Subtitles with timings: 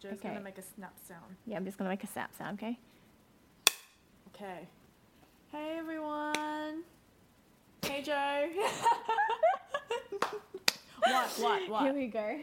[0.00, 0.28] Joe's Okay.
[0.28, 1.36] gonna make a snap sound.
[1.46, 2.78] Yeah, I'm just gonna make a snap sound, okay?
[4.34, 4.68] Okay.
[5.50, 6.82] Hey everyone.
[7.84, 8.48] Hey Joe.
[11.04, 11.28] what?
[11.38, 11.68] What?
[11.68, 11.82] What?
[11.84, 12.38] Here we go.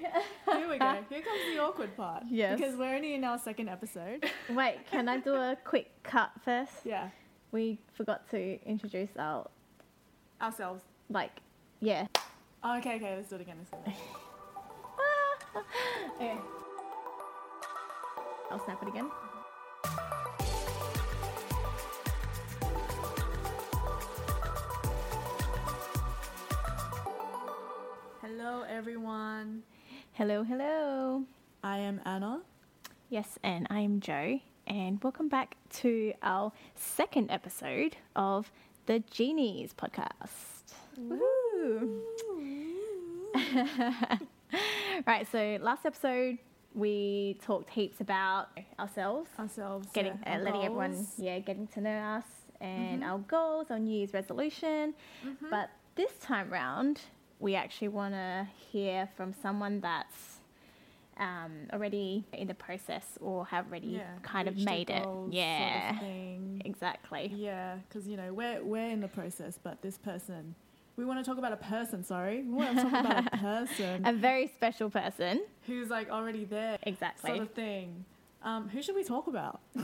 [0.52, 0.97] Here we go.
[1.10, 2.23] Here comes the awkward part.
[2.29, 2.60] Yes.
[2.60, 4.25] Because we're only in our second episode.
[4.49, 6.71] Wait, can I do a quick cut first?
[6.83, 7.09] Yeah.
[7.51, 9.47] We forgot to introduce our
[10.41, 10.83] Ourselves.
[11.09, 11.39] like,
[11.79, 12.07] yeah.
[12.63, 13.15] Oh, okay, okay.
[13.15, 13.55] Let's do it again.
[13.59, 13.99] Let's do it again.
[15.55, 16.15] Ah.
[16.15, 16.37] okay.
[18.52, 19.09] I'll snap it again.
[28.21, 29.64] Hello everyone.
[30.14, 31.24] Hello, hello.
[31.64, 32.42] I am Anna.
[33.09, 38.52] Yes, and I'm Joe, and welcome back to our second episode of
[38.86, 40.73] the Genies podcast.
[40.97, 42.02] Woo!
[45.05, 46.38] right, so last episode
[46.75, 49.88] we talked heaps about ourselves, Ourselves.
[49.94, 52.25] getting yeah, uh, letting everyone yeah getting to know us
[52.61, 53.05] and Mhm.
[53.08, 54.94] our goals, our New Year's resolution.
[55.23, 55.49] Mhm.
[55.49, 57.02] But this time round,
[57.39, 60.41] we actually want to hear from someone that's
[61.17, 65.08] um, already in the process or have already yeah, kind of made it.
[65.30, 67.31] Yeah, Sort of exactly.
[67.33, 70.55] Yeah, because you know we're we're in the process, but this person,
[70.97, 72.03] we want to talk about a person.
[72.03, 75.41] Sorry, we want to talk about a person A very special person.
[75.67, 77.29] who's like already there, Exactly.
[77.31, 78.05] sort of thing.
[78.43, 79.59] Um, who should we talk about?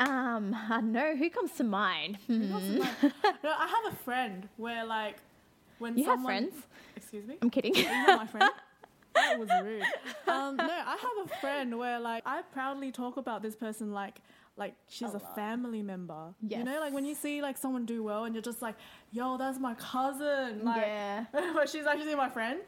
[0.00, 2.18] Um, I don't know who comes to mind.
[2.28, 2.78] Who comes to Hmm.
[2.78, 2.96] mind?
[3.42, 5.16] no, I have a friend where like
[5.80, 6.54] when You have someone, friends?
[6.94, 7.36] Excuse me.
[7.42, 7.74] I'm kidding.
[7.74, 8.48] Are you not my friend?
[9.16, 9.82] That was rude.
[10.28, 14.20] Um, no, I have a friend where like I proudly talk about this person like
[14.58, 16.34] like she's A a, family member.
[16.42, 18.74] You know, like when you see like someone do well and you're just like,
[19.12, 20.64] yo, that's my cousin.
[20.64, 22.60] Like, yeah, but she's actually my friend.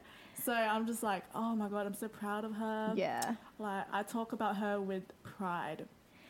[0.44, 2.94] So I'm just like, oh my god, I'm so proud of her.
[2.96, 3.34] yeah.
[3.58, 5.86] Like I talk about her with pride.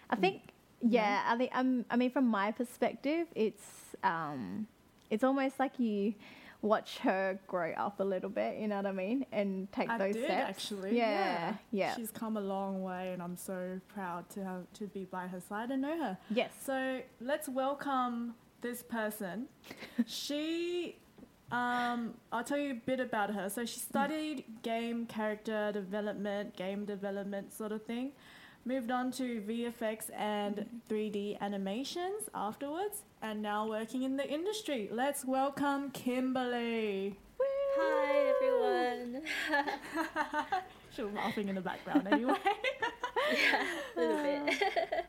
[0.08, 4.66] I think yeah, I think um, I mean from my perspective, it's um,
[5.10, 6.14] it's almost like you
[6.62, 8.58] watch her grow up a little bit.
[8.58, 10.50] You know what I mean, and take I those did steps.
[10.50, 10.96] actually.
[10.96, 11.94] Yeah, yeah.
[11.94, 15.40] She's come a long way, and I'm so proud to have to be by her
[15.40, 16.18] side and know her.
[16.30, 16.52] Yes.
[16.64, 19.46] So let's welcome this person.
[20.06, 20.96] she,
[21.50, 23.48] um, I'll tell you a bit about her.
[23.48, 28.12] So she studied game character development, game development sort of thing.
[28.66, 34.88] Moved on to VFX and 3D animations afterwards, and now working in the industry.
[34.90, 37.16] Let's welcome Kimberly.
[37.76, 39.22] Hi everyone.
[40.90, 42.34] She's laughing in the background anyway.
[43.32, 43.64] yeah,
[43.96, 44.54] a little bit.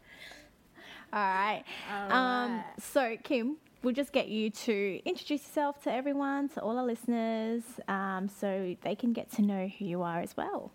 [1.14, 1.64] All right.
[2.10, 6.86] Um, so Kim, we'll just get you to introduce yourself to everyone, to all our
[6.86, 10.72] listeners, um, so they can get to know who you are as well.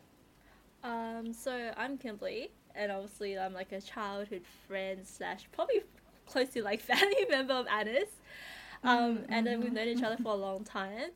[0.85, 5.85] um, so I'm Kimberly, and obviously I'm like a childhood friend slash probably
[6.27, 8.09] close to like family member of Anna's.
[8.85, 11.11] Um, and then we've known each other for a long time,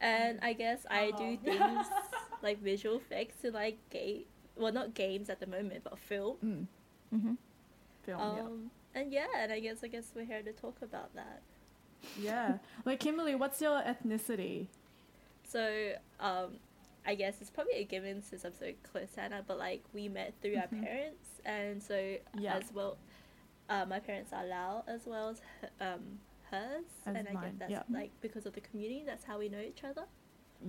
[0.00, 1.44] and I guess I do Oh.
[1.44, 1.86] things
[2.42, 4.24] like visual effects to like game,
[4.56, 6.36] well not games at the moment, but film.
[6.44, 6.66] Mm,
[7.20, 7.32] hmm
[8.04, 11.42] film, Um, and yeah, and I guess I guess we're here to talk about that.
[12.18, 12.32] yeah.
[12.50, 12.58] yeah.
[12.84, 14.68] Like Kimberly, what's your ethnicity?
[15.46, 16.56] So, um,
[17.04, 20.08] I guess it's probably a given since I'm so close to Anna, but like we
[20.08, 20.62] met through Mhm.
[20.62, 22.56] our parents, and so Yeah.
[22.56, 22.96] as well,
[23.72, 26.02] uh, my parents are Lao as well as her, um,
[26.50, 27.82] hers, As and I guess that's yeah.
[27.90, 30.04] like because of the community, that's how we know each other.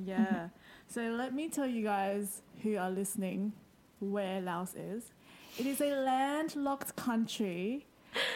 [0.06, 0.48] Yeah.
[0.88, 3.54] so let me tell you guys who are listening
[4.00, 5.12] where Laos is.
[5.60, 7.86] It is a landlocked country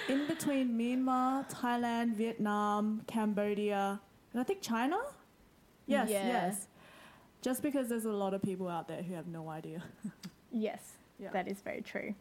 [0.08, 4.00] in between Myanmar, Thailand, Vietnam, Cambodia,
[4.32, 5.00] and I think China?
[5.88, 6.28] Yes, Yeah.
[6.28, 6.68] yes.
[7.42, 9.82] Just because there's a lot of people out there who have no idea.
[10.52, 10.82] Yes,
[11.20, 11.32] Yeah.
[11.32, 12.16] that is very true.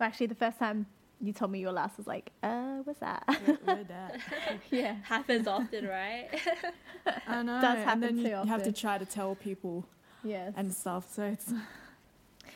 [0.00, 0.86] Actually, the first time
[1.20, 3.24] you told me your last was like, uh, what's that?
[3.44, 4.20] Where, where that?
[4.70, 4.96] yeah.
[5.02, 6.28] Happens often, right?
[7.26, 7.60] I know.
[7.60, 9.84] Does and happen then you too have to try to tell people
[10.24, 10.52] Yes.
[10.56, 11.12] and stuff.
[11.14, 11.52] So it's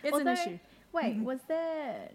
[0.02, 0.58] it's Although- an issue.
[0.92, 1.22] Wait, Mhm.
[1.24, 2.10] was there?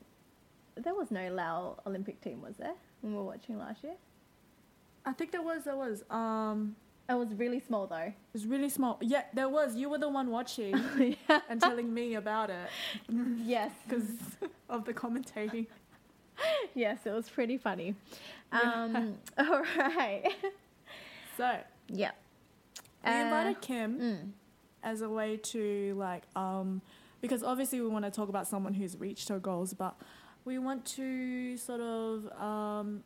[0.75, 2.73] There was no Lao Olympic team, was there?
[3.01, 3.95] When we were watching last year.
[5.05, 6.75] I think there was there was um
[7.07, 7.95] It was really small though.
[7.97, 8.97] it was really small.
[9.01, 9.75] Yeah, there was.
[9.75, 11.39] You were the one watching yeah.
[11.49, 12.67] and telling me about it
[13.37, 13.71] Yes.
[13.87, 14.09] because
[14.69, 15.67] of the commentating.
[16.73, 17.95] Yes, it was pretty funny.
[18.51, 18.83] Yeah.
[18.83, 20.23] Um, all right.
[21.37, 21.57] So
[21.89, 22.11] yeah.
[23.03, 24.31] we Uh, invited Kim Mm.
[24.83, 26.81] as a way to like um
[27.21, 29.95] because obviously we want to talk about someone who's reached her goals, but
[30.43, 33.03] we want to sort of um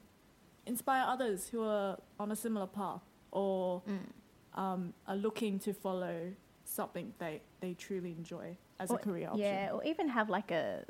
[0.66, 3.02] inspire others who are on a similar path
[3.32, 4.60] or Mm.
[4.60, 6.34] um, are looking to follow
[6.66, 8.58] something they, they truly enjoy.
[8.80, 9.42] as or, a career option.
[9.42, 10.84] Yeah, or even have like a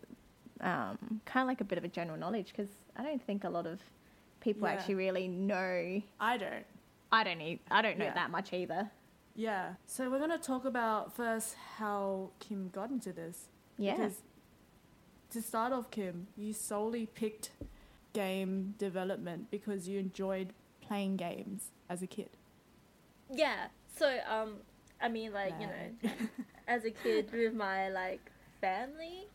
[0.62, 3.50] um, kind of like a bit of a general knowledge because I don't think a
[3.50, 3.80] lot of
[4.42, 4.74] people Yeah.
[4.74, 6.02] actually really know.
[6.20, 6.66] I don't.
[7.12, 7.60] I don't need.
[7.72, 8.14] I don't know Yeah.
[8.14, 8.92] that much either.
[9.36, 9.76] Yeah.
[9.86, 13.48] So we're gonna talk about first how Kim got into this.
[13.78, 13.96] Yeah.
[13.96, 14.22] Because
[15.32, 17.52] to start off, Kim, you solely picked
[18.14, 22.30] game development because you enjoyed playing games as a kid.
[23.32, 23.68] Yeah.
[23.96, 24.56] So um,
[25.02, 26.12] I mean, like you know,
[26.68, 29.28] as a kid with my like family,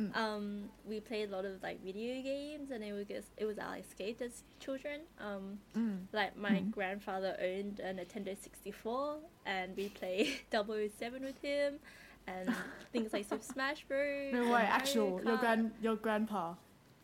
[0.00, 0.16] Mm.
[0.16, 3.58] um, we played a lot of like video games, and it was just, it was
[3.58, 5.02] our escape as children.
[5.20, 6.06] Um, Mm.
[6.12, 6.70] like my Mhm.
[6.72, 11.78] grandfather owned a Nintendo 64, and we played 007 with him,
[12.26, 12.52] and
[12.92, 14.32] things like Super Smash Bros.
[14.32, 16.54] No way, actual your grand your grandpa.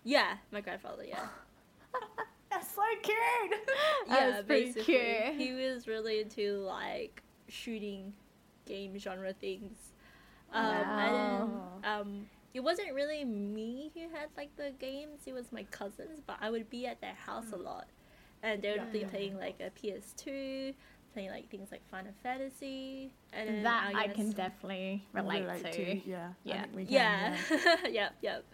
[0.03, 1.05] Yeah, my grandfather.
[1.05, 1.29] Yeah.
[2.51, 3.17] That's so cute.
[3.17, 4.83] yeah, That's pretty basically.
[4.95, 5.35] cute.
[5.37, 8.15] He was really into like shooting
[8.67, 9.79] game genre things.
[10.53, 15.65] Um, And um, it wasn't really me who had like the games, it was my
[15.65, 17.87] cousins, but I would be at their house a lot.
[18.43, 18.93] And they would Yeah.
[18.93, 19.07] be Yeah.
[19.09, 20.75] playing like a PS2,
[21.13, 23.13] playing like things like Final Fantasy.
[23.33, 26.01] And that I, can definitely relate, to.
[26.09, 26.29] Yeah.
[26.47, 26.65] I Yeah.
[26.67, 27.37] can, yeah.
[27.89, 28.45] yep, yep.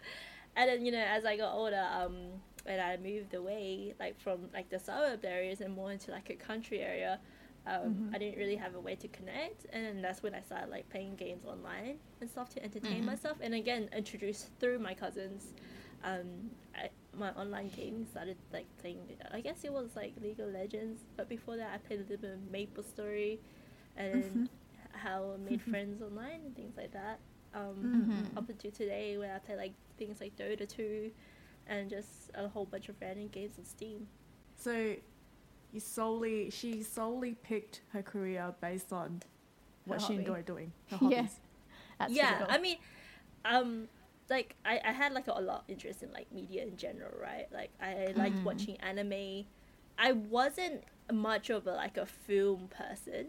[0.55, 2.15] And then, you know, as I got older, um,
[2.63, 6.35] when I moved away, like from like the suburb areas and more into like a
[6.35, 7.19] country area,
[7.67, 8.15] um, Mhm.
[8.15, 11.15] I didn't really have a way to connect, and that's when I started like playing
[11.17, 13.05] games online and stuff to entertain Mhm.
[13.05, 13.37] myself.
[13.41, 15.53] And again, introduced through my cousins,
[16.03, 18.99] um, I, my online gaming started like playing.
[19.31, 22.17] I guess it was like League of Legends, but before that, I played a little
[22.17, 23.39] bit of Maple Story,
[23.97, 24.49] and then
[24.93, 27.19] how I made friends online and things like that.
[27.53, 28.37] Um, Mhm.
[28.37, 31.11] up until today where I play like things like Dota 2
[31.67, 34.07] and just a whole bunch of random games on Steam.
[34.55, 34.95] So
[35.71, 39.21] you solely she solely picked her career based on
[39.85, 40.17] what she hobby.
[40.19, 40.71] enjoyed doing.
[40.89, 41.27] Her Yeah.
[41.99, 42.53] That's yeah, typical.
[42.55, 42.77] I mean,
[43.45, 43.87] um,
[44.29, 47.11] like I, I had like a, a lot of interest in like media in general,
[47.21, 47.47] right?
[47.51, 48.43] Like I liked Mhm.
[48.43, 49.45] watching anime.
[49.97, 53.27] I wasn't much of a like a film person.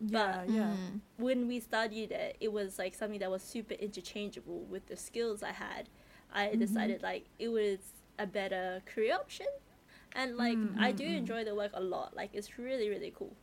[0.00, 0.72] Yeah, But- yeah.
[0.72, 1.00] Mm.
[1.18, 5.42] when we studied it, it was like something that was super interchangeable with the skills
[5.42, 5.88] I had.
[6.32, 6.58] I Mhm.
[6.60, 7.78] decided like it was
[8.18, 9.46] a better career option,
[10.14, 11.16] and like Mm, I mm, do mm.
[11.18, 12.14] enjoy the work a lot.
[12.14, 13.34] Like it's really really cool.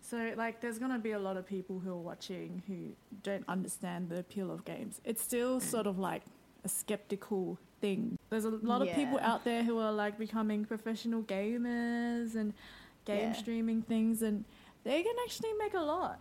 [0.00, 4.08] So like there's gonna be a lot of people who are watching who don't understand
[4.08, 5.00] the appeal of games.
[5.04, 6.22] It's still sort of like
[6.64, 8.18] a skeptical thing.
[8.30, 12.52] There's a lot of people out there who are like becoming professional gamers and
[13.04, 13.32] game Yeah.
[13.32, 14.44] streaming things and
[14.84, 16.20] they can actually make a lot.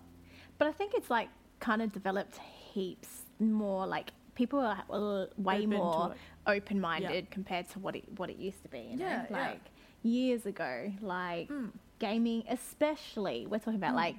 [0.57, 1.29] But I think it's like
[1.59, 2.37] kind of developed
[2.73, 3.85] heaps more.
[3.87, 6.15] Like people are uh, way Open more
[6.47, 8.79] open minded compared to what it what it used to be.
[8.91, 9.05] You know?
[9.05, 9.37] Yeah, yeah.
[9.47, 9.61] like
[10.03, 11.71] years ago, like Mm.
[11.99, 13.97] gaming, especially we're talking about Mm.
[13.97, 14.15] like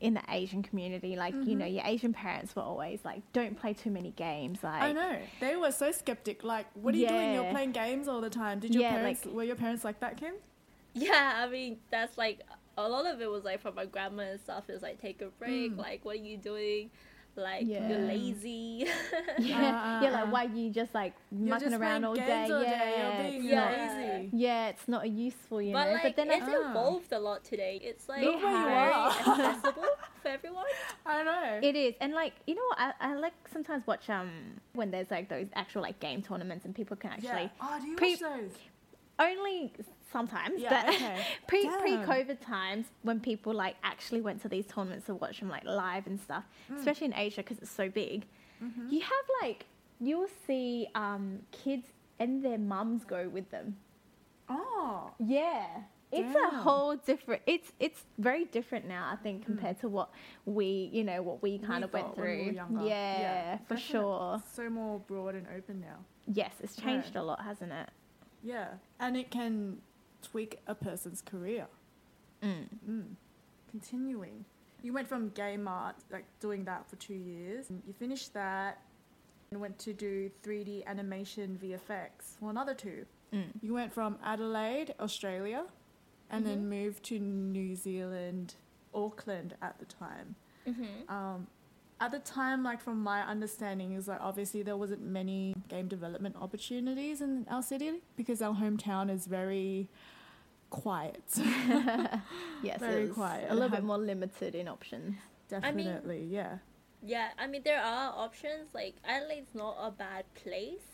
[0.00, 1.14] in the Asian community.
[1.16, 1.58] Like you Mhm.
[1.58, 5.18] know, your Asian parents were always like, "Don't play too many games." Like I know.
[5.40, 6.42] They were so skeptic.
[6.42, 7.34] Like, what are you doing?
[7.34, 8.58] You're playing games all the time.
[8.58, 10.34] Did your Yeah, parents like- were your parents like that, Kim?
[10.94, 12.40] Yeah, I mean that's like
[12.76, 14.68] a lot of it was like from my grandma and stuff.
[14.68, 15.72] Is like take a break.
[15.72, 15.78] Mm.
[15.78, 16.90] Like what are you doing?
[17.34, 17.88] Like Yeah.
[17.88, 18.86] you're lazy.
[19.38, 20.30] yeah, Uh, yeah, uh, like uh.
[20.30, 22.26] why you just like You're mucking just around playing all day?
[22.26, 22.96] games all yeah, day.
[22.98, 23.60] You're being it's Yeah.
[23.60, 24.30] not- lazy.
[24.36, 25.92] yeah, it's not useful, you but know.
[25.94, 26.70] like but then it's Ah.
[26.70, 27.80] evolved a lot today.
[27.82, 29.84] It's like Look where very accessible
[30.20, 30.64] for everyone.
[31.06, 31.60] I don't know.
[31.68, 34.30] It is, and like you know, what, I, I like sometimes watch um
[34.74, 37.48] when there's like those actual like game tournaments and people can actually yeah.
[37.62, 38.52] Oh, do you pre- watch those?
[39.18, 39.72] only
[40.12, 41.24] sometimes, Yeah, but okay.
[41.46, 45.48] pre pre COVID times when people like actually went to these tournaments to watch them
[45.48, 46.78] like live and stuff, Mm.
[46.78, 48.24] especially in Asia because it's so big.
[48.62, 48.92] Mhm.
[48.92, 49.66] You have like
[50.00, 51.88] you'll see um kids
[52.18, 53.76] and their mums go with them.
[54.48, 55.10] Oh.
[55.18, 55.66] Yeah.
[56.10, 56.44] It's Damn.
[56.54, 60.10] a whole different it's it's very different now I think compared to what
[60.44, 62.52] we you know what we kind We of went when we were through.
[62.54, 62.86] younger.
[62.86, 64.42] yeah, for sure.
[64.52, 65.98] So more broad and open now.
[66.26, 66.84] Yes, it's Yeah.
[66.84, 67.88] changed a lot, hasn't it?
[68.42, 68.68] Yeah.
[69.00, 69.80] And it can
[70.22, 71.66] tweak a person's career.
[72.42, 72.68] Mm.
[72.88, 73.04] Mm.
[73.70, 74.44] Continuing.
[74.82, 77.70] You went from game art, like doing that for two years.
[77.70, 78.82] And you finished that
[79.50, 83.06] and went to do 3D animation VFX for another two.
[83.32, 83.44] Mm.
[83.60, 85.64] You went from Adelaide, Australia,
[86.30, 88.54] and then moved to New Zealand,
[88.94, 90.34] Auckland at the time.
[90.66, 91.14] Mm-hmm.
[91.14, 91.46] Um,
[92.02, 96.34] at the time, like from my understanding, is like obviously there wasn't many game development
[96.40, 99.88] opportunities in our city because our hometown is very
[100.70, 101.22] quiet.
[102.62, 103.50] Yes, Very quiet.
[103.50, 105.16] A little bit more limited in options.
[105.48, 106.58] Definitely, yeah.
[107.04, 108.74] Yeah, I mean there are options.
[108.74, 110.86] Like Adelaide's not a bad place,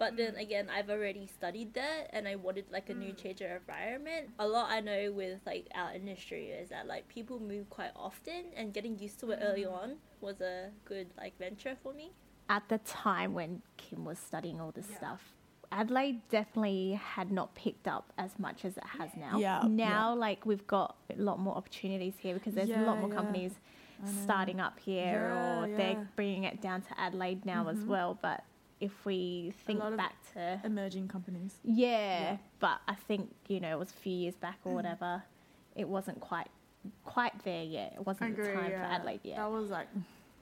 [0.00, 0.40] But then mm.
[0.40, 3.22] again, I've already studied that, and I wanted like a new mm.
[3.22, 4.30] change of environment.
[4.38, 8.46] A lot I know with like our industry is that like people move quite often,
[8.56, 9.82] and getting used to it early mm.
[9.82, 12.12] on was a good like venture for me.
[12.48, 14.96] At the time when Kim was studying all this Yeah.
[14.96, 15.34] stuff,
[15.70, 19.38] Adelaide definitely had not picked up as much as it has now.
[19.38, 23.10] Yeah, Now, like we've got a lot more opportunities here because there's a lot more
[23.10, 23.14] yeah.
[23.14, 23.52] companies
[24.24, 25.76] starting up here, Yeah, or yeah.
[25.76, 27.86] they're bringing it down to Adelaide now as Mhm.
[27.86, 28.18] well.
[28.20, 28.42] But
[28.80, 31.54] if we think back to Emerging companies.
[31.64, 31.86] Yeah,
[32.20, 32.36] Yeah.
[32.58, 35.22] but I think you know it was a few years back or whatever.
[35.76, 36.48] It wasn't quite
[37.04, 37.94] quite there yet.
[37.96, 39.36] It wasn't the time for Adelaide yet.
[39.36, 39.88] That was like,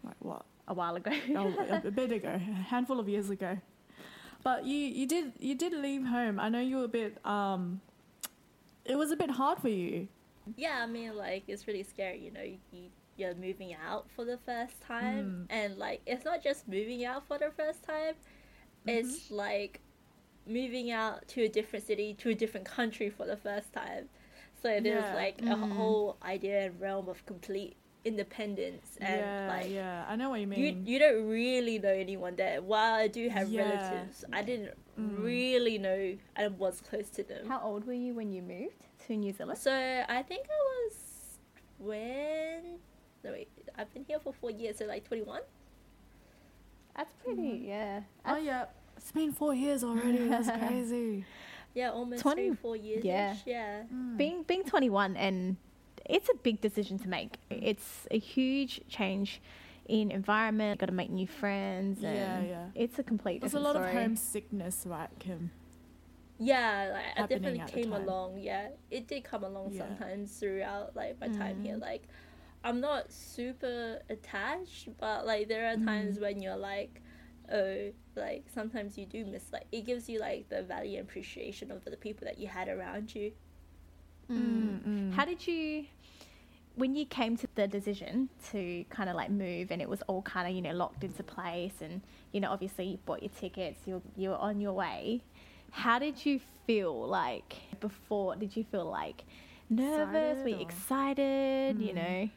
[0.05, 0.45] like what?
[0.69, 1.11] A while ago.
[1.37, 3.59] Oh, a, a bit ago, a handful of years ago.
[4.45, 6.39] But you, you did you did leave home.
[6.39, 7.81] I know you were a bit um
[8.85, 10.09] it was a bit hard for you.
[10.57, 12.21] Yeah, I mean, like it's really scary.
[12.21, 15.47] You know, you, you you're moving out for the first time, Mm.
[15.51, 18.15] and like it's not just moving out for the first time.
[18.87, 19.81] It's like
[20.47, 24.09] moving out to a different city, to a different country for the first time.
[24.63, 25.15] So there's Yeah.
[25.15, 25.73] like a Mm.
[25.73, 30.07] whole idea and realm of complete independence, and yeah, like yeah.
[30.09, 30.87] I know what you you mean.
[30.87, 32.63] you you don't really know anyone there.
[32.63, 33.63] While I do have Yeah.
[33.63, 35.23] relatives, I didn't Mm.
[35.23, 37.47] really know and was close to them.
[37.47, 39.59] How old were you when you moved to New Zealand?
[39.59, 39.73] So
[40.09, 41.39] I think I was
[41.79, 42.79] when
[43.25, 45.43] no wait, I've been here for four years, so like twenty one.
[46.97, 47.65] That's pretty.
[47.67, 48.01] Yeah.
[48.27, 48.67] oh yeah.
[48.97, 50.27] It's been four years already.
[50.29, 51.25] That's crazy.
[51.75, 53.05] Yeah, almost 20 three, four years.
[53.05, 53.37] yeah.
[53.47, 53.83] Yeah.
[53.95, 54.17] Mm.
[54.17, 55.57] Being being 21 and
[56.05, 57.37] it's a big decision to make.
[57.51, 59.41] It's a huge change
[59.87, 60.71] in environment.
[60.73, 62.03] You've Got to make new friends.
[62.03, 62.65] And Yeah, yeah.
[62.75, 63.41] It's a complete.
[63.43, 65.51] There's a different lot of homesickness, right, Kim?
[66.41, 68.39] Yeah, like I definitely came along.
[68.39, 69.87] Yeah, it did come along Yeah.
[69.87, 71.77] sometimes throughout like my time here.
[71.77, 71.81] Mm.
[71.83, 72.03] Like,
[72.65, 77.01] I'm not super attached, but like there are times when you're like,
[77.53, 79.45] oh, like sometimes you do miss.
[79.53, 82.69] Like it gives you like the value and appreciation of the people that you had
[82.69, 83.33] around you.
[84.31, 84.81] Mm.
[84.83, 85.87] Mm, How did you,
[86.75, 90.23] when you came to the decision to kind of like move and it was all
[90.23, 93.81] kind of, you know, locked into place and, you know, obviously you bought your tickets,
[93.87, 95.23] you, you were on your way.
[95.71, 98.37] How did you feel like before?
[98.37, 99.25] Did you feel like
[99.71, 100.39] nervous?
[100.43, 101.81] Were you Excited or- excited?
[101.81, 101.95] You Mm.
[101.95, 102.31] know,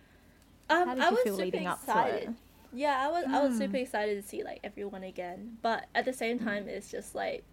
[0.72, 2.22] Um, how did I you was feel super leading up excited.
[2.24, 2.36] to it?
[2.74, 3.26] Yeah, I was.
[3.30, 3.58] I was Mm.
[3.58, 7.44] super excited to see like everyone again, but at the same time, it's just like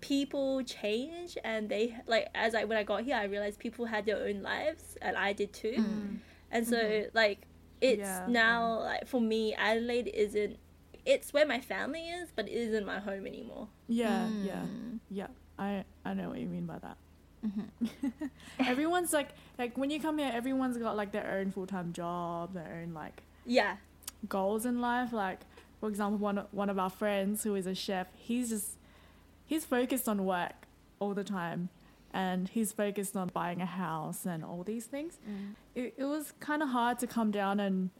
[0.00, 4.06] people change, and they like as I when I got here, I realized people had
[4.06, 5.76] their own lives, and I did too.
[5.78, 6.18] Mm.
[6.50, 7.14] And so Mhm.
[7.14, 7.46] like
[7.80, 10.58] it's Yeah, now like for me, Adelaide isn't.
[11.04, 13.68] It's where my family is, but it isn't my home anymore.
[13.86, 14.98] Yeah, yeah, Mm.
[15.10, 15.28] yeah.
[15.58, 16.96] I I know what you mean by that.
[17.44, 18.30] Mhm.
[18.58, 19.28] everyone's like
[19.58, 22.94] like when you come here, everyone's got like their own full time job, their own
[22.94, 23.76] like Yeah,
[24.28, 25.12] goals in life.
[25.12, 25.40] Like
[25.80, 28.76] for example, one of- one of our friends who is a chef, he's just
[29.44, 30.66] he's focused on work
[30.98, 31.68] all the time,
[32.12, 35.18] and he's focused on buying a house and all these things.
[35.74, 37.90] It it was kind of hard to come down and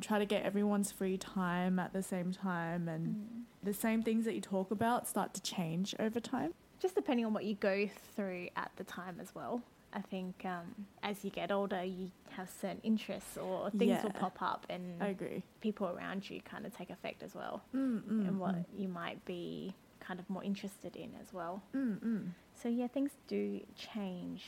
[0.00, 3.42] try to get everyone's free time at the same time, and Mm.
[3.64, 6.54] the same things that you talk about start to change over time.
[6.80, 9.62] Just depending on what you go through at the time as well.
[9.92, 14.40] I think um, as you get older, you have certain interests or things will pop
[14.42, 15.42] up, and I agree.
[15.62, 18.86] people around you kind of take effect as well, Mm, mm, and what mm, you
[18.88, 21.62] might be kind of more interested in as well.
[21.74, 22.26] mm, mm.
[22.54, 24.44] So yeah, things do change.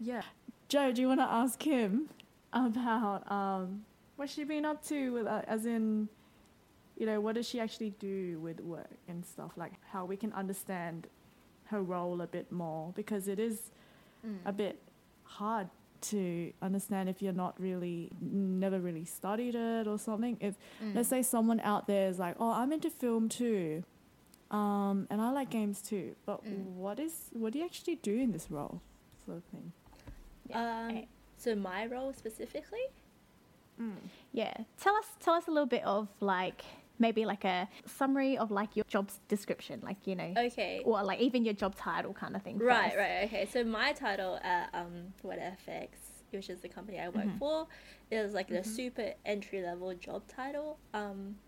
[0.00, 0.22] Yeah.
[0.68, 2.08] Joe, do you want to ask him
[2.52, 3.84] about um,
[4.16, 6.08] what's she been up to with, uh, as in,
[6.98, 10.32] you know, what does she actually do with work and stuff like how we can
[10.32, 11.06] understand
[11.72, 13.70] her role a bit more because it is
[14.46, 14.76] a bit
[15.24, 15.68] hard
[16.12, 20.36] to understand if you're not really never really studied it or something.
[20.40, 20.94] If Mm.
[20.96, 23.82] let's say someone out there is like, "Oh, I'm into film too."
[24.50, 26.64] Um, and I like games too, but Mm.
[26.84, 28.80] what is what do you actually do in this role,
[29.24, 29.72] sort of thing?
[30.48, 30.60] Yeah.
[30.86, 31.04] Um, Eh,
[31.36, 32.86] so my role specifically.
[34.32, 34.54] yeah.
[34.78, 36.64] Tell us, tell us a little bit of like
[36.98, 40.82] maybe like a summary of like your job's description, like you know, Okay.
[40.84, 42.58] or like even your job title kind of thing.
[42.58, 42.96] Right, first.
[42.96, 43.46] right, okay.
[43.46, 45.88] So my title at um Weta FX,
[46.30, 47.38] which is the company I work Mhm.
[47.38, 47.66] for,
[48.10, 48.66] is like the Mhm.
[48.66, 50.78] super entry level job title.
[50.94, 51.38] Um,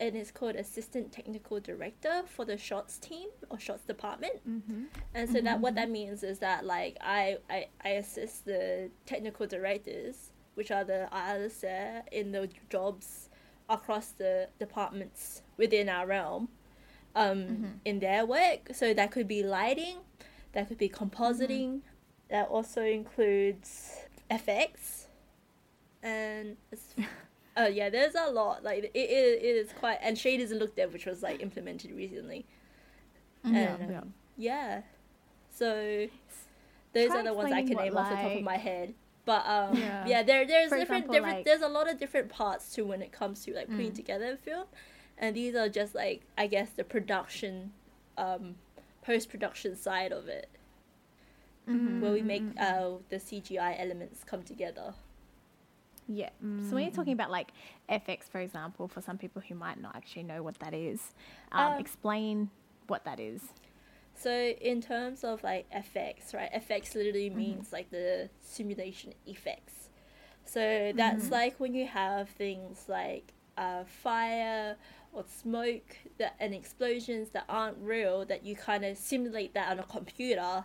[0.00, 4.36] and it's called Assistant Technical Director for the Shots team or Shots department.
[4.48, 4.84] Mm-hmm.
[5.14, 5.76] And so that what Mhm.
[5.76, 11.08] that means is that like I, I, I assist the technical directors, which are the
[11.12, 13.27] others there in the jobs
[13.68, 16.48] across the departments within our realm,
[17.14, 17.72] um, Mhm.
[17.84, 18.70] in their work.
[18.74, 19.98] So that could be lighting,
[20.52, 21.80] that could be compositing,
[22.28, 25.08] that also includes effects,
[26.02, 26.94] and it's,
[27.60, 28.62] Oh yeah, there's a lot.
[28.62, 31.90] Like it, it, it is quite and shaders and look dev, which was like implemented
[31.90, 32.46] recently.
[33.44, 33.54] Mm-hmm.
[33.56, 33.98] Yeah, And, yeah.
[33.98, 34.82] um, yeah.
[35.50, 36.06] So
[36.92, 38.94] those Try are the ones I can name off the top of my head.
[39.28, 40.06] But um, Yeah.
[40.06, 40.22] yeah.
[40.22, 43.02] there there's For different example, different like- there's a lot of different parts to when
[43.02, 43.94] it comes to like putting Mm.
[44.02, 44.66] together a film,
[45.18, 47.72] and these are just like I guess the production,
[48.16, 48.56] um,
[49.02, 50.48] post production side of it,
[51.68, 52.00] Mhm.
[52.00, 54.94] where we make Mm, uh the CGI elements come together.
[56.10, 56.30] Yeah.
[56.40, 57.50] So when you're talking about like
[57.86, 61.12] FX, for example, for some people who might not actually know what that is,
[61.52, 62.48] um, Um, explain
[62.86, 63.52] what that is.
[64.18, 66.50] So in terms of like effects, right?
[66.52, 67.38] Effects literally mm-hmm.
[67.38, 69.90] means like the simulation effects.
[70.44, 71.32] So that's mm-hmm.
[71.32, 74.76] like when you have things like uh, fire
[75.12, 79.78] or smoke that and explosions that aren't real that you kind of simulate that on
[79.78, 80.64] a computer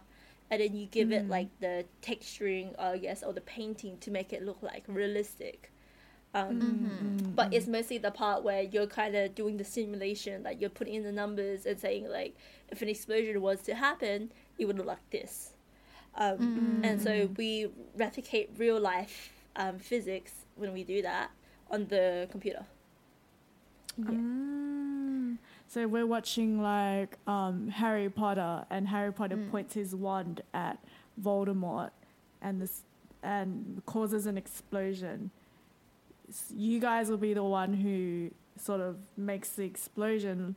[0.49, 1.29] and then you give it mm.
[1.29, 5.71] like the texturing or I guess or the painting to make it look like realistic.
[6.35, 10.59] Um, Mm, but it's mostly the part where you're kind of doing the simulation like
[10.59, 12.35] you're putting in the numbers and saying like
[12.69, 15.53] if an explosion was to happen it would look like this.
[16.15, 21.31] Um, and so we replicate real life um, physics when we do that
[21.71, 22.65] on the computer.
[23.99, 25.37] Mm.
[25.67, 30.77] So we're watching like um, Harry Potter, and Harry Potter points his wand at
[31.21, 31.89] Voldemort,
[32.41, 32.83] and this
[33.23, 35.31] and causes an explosion.
[36.33, 40.55] S- You guys will be the one who sort of makes the explosion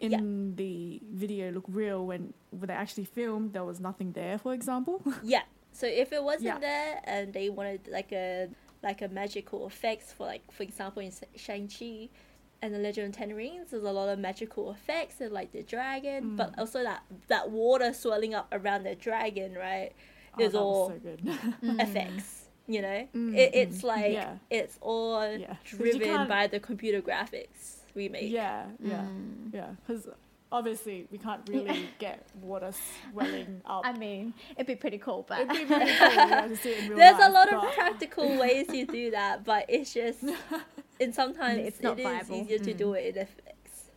[0.00, 0.20] in Yeah.
[0.56, 5.02] the video look real when when they actually filmed there was nothing there, for example.
[5.22, 6.58] yeah so if it wasn't Yeah.
[6.58, 8.48] there and they wanted like a
[8.82, 12.08] like a magical effects for like for example in shang chi
[12.62, 15.62] and the legend of ten rings there's a lot of magical effects and like the
[15.62, 16.58] dragon but mm.
[16.58, 19.92] also that that water swelling up around the dragon right
[20.38, 21.20] Oh, is that all so good.
[21.62, 21.80] Mm.
[21.82, 24.36] effects you know Mm, it, it's like yeah.
[24.50, 25.54] it's all Yeah.
[25.64, 29.52] 'Cause you driven by the computer graphics we make Yeah, yeah, Mm.
[29.52, 29.70] yeah.
[29.86, 30.08] Because
[30.52, 32.72] obviously we can't really get water
[33.12, 33.82] swelling up.
[33.84, 36.78] I mean, it'd be pretty cool, but It'd be really cool yeah, to see it
[36.84, 40.22] in real there's a life, lot of practical ways to do that but it's just
[41.00, 42.36] and sometimes It's not it is viable.
[42.36, 42.78] easier to Mm.
[42.78, 43.90] do it in effects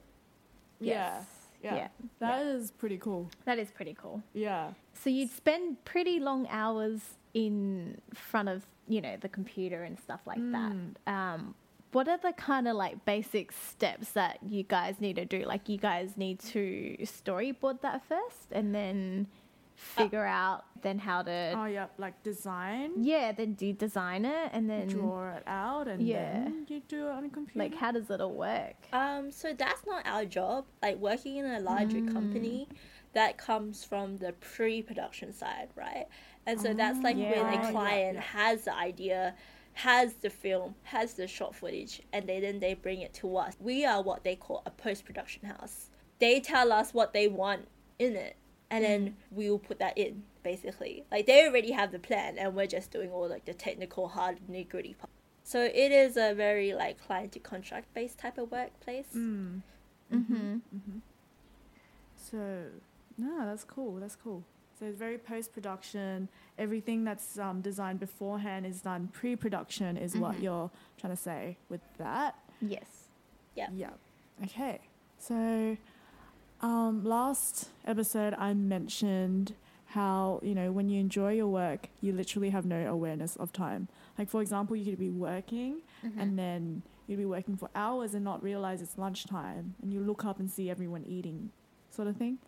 [0.79, 1.23] Yeah,
[1.63, 1.87] yeah, yeah,
[2.19, 3.29] That is pretty cool.
[3.45, 4.21] that is pretty cool.
[4.33, 4.73] Yeah.
[4.93, 7.01] So you'd spend pretty long hours
[7.33, 10.51] in front of you know the computer and stuff like Mm.
[11.05, 11.11] that.
[11.13, 11.55] Um,
[11.91, 15.45] what are the kind of like basic steps that you guys need to do?
[15.45, 19.27] Like you guys need to storyboard that first, and then
[19.75, 24.49] figure out then how to Oh yeah, like design, yeah, then do you design it,
[24.53, 26.43] and then draw it out, and Yeah.
[26.43, 27.59] then you do it on a computer.
[27.59, 28.75] like how does it all work?
[28.91, 32.13] um so that's not our job like working in a larger Mm.
[32.13, 32.67] company
[33.13, 36.07] that comes from the pre-production side right
[36.45, 37.29] and so that's like yeah.
[37.31, 38.21] when Oh, a yeah, client yeah.
[38.21, 39.35] has the idea
[39.73, 43.55] has the film has the short footage and they then they bring it to us
[43.59, 48.15] we are what they call a post-production house they tell us what they want in
[48.15, 48.35] it
[48.69, 52.53] and then we will put that in basically like they already have the plan and
[52.55, 55.09] we're just doing all like the technical hard nitty gritty part
[55.43, 59.61] so it is a very like client to contract based type of workplace Mm.
[60.13, 60.57] Mm-hmm.
[62.15, 62.37] So,
[63.17, 63.95] no, that's cool.
[63.99, 64.43] That's cool.
[64.83, 66.27] So it's very post production.
[66.57, 70.41] Everything that's um, designed beforehand is done pre production, is what Mhm.
[70.43, 72.35] you're trying to say with that.
[72.61, 73.07] Yes.
[73.55, 73.69] Yeah.
[73.73, 73.91] Yeah.
[74.43, 74.81] Okay.
[75.19, 75.77] So,
[76.59, 79.53] um, last episode, I mentioned
[79.85, 83.87] how, you know, when you enjoy your work, you literally have no awareness of time.
[84.17, 86.19] Like, for example, you could be working Mm-hmm.
[86.19, 90.25] and then you'd be working for hours and not realize it's lunchtime and you look
[90.25, 91.51] up and see everyone eating,
[91.89, 92.39] sort of thing.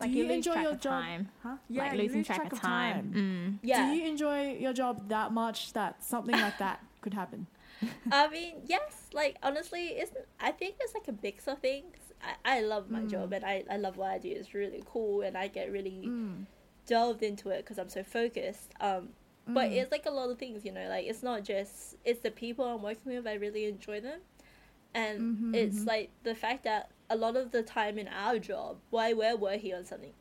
[0.00, 0.80] Like Do you you enjoy your job?
[1.04, 1.28] time.
[1.42, 1.56] Huh?
[1.70, 3.12] like losing lose track, of time.
[3.14, 3.68] Mm.
[3.68, 7.46] yeah Do you enjoy your job that much that something like that could happen?
[8.10, 9.08] I mean, yes.
[9.12, 10.12] Like honestly, it's.
[10.40, 11.96] I think it's like a mix of things.
[12.22, 13.10] I, I love my Mm.
[13.10, 14.28] job and I, I love what I do.
[14.30, 16.46] It's really cool and I get really Mm.
[16.86, 18.72] delved into it because I'm so focused.
[18.80, 19.10] Um,
[19.46, 19.72] but Mm.
[19.72, 20.88] it's like a lot of things, you know.
[20.88, 23.26] Like it's not just it's the people I'm working with.
[23.26, 24.20] I really enjoy them,
[24.94, 25.86] and Mhm, it's mhm.
[25.86, 29.74] like the fact that a lot of the time in our job, why we're working
[29.74, 30.12] on something,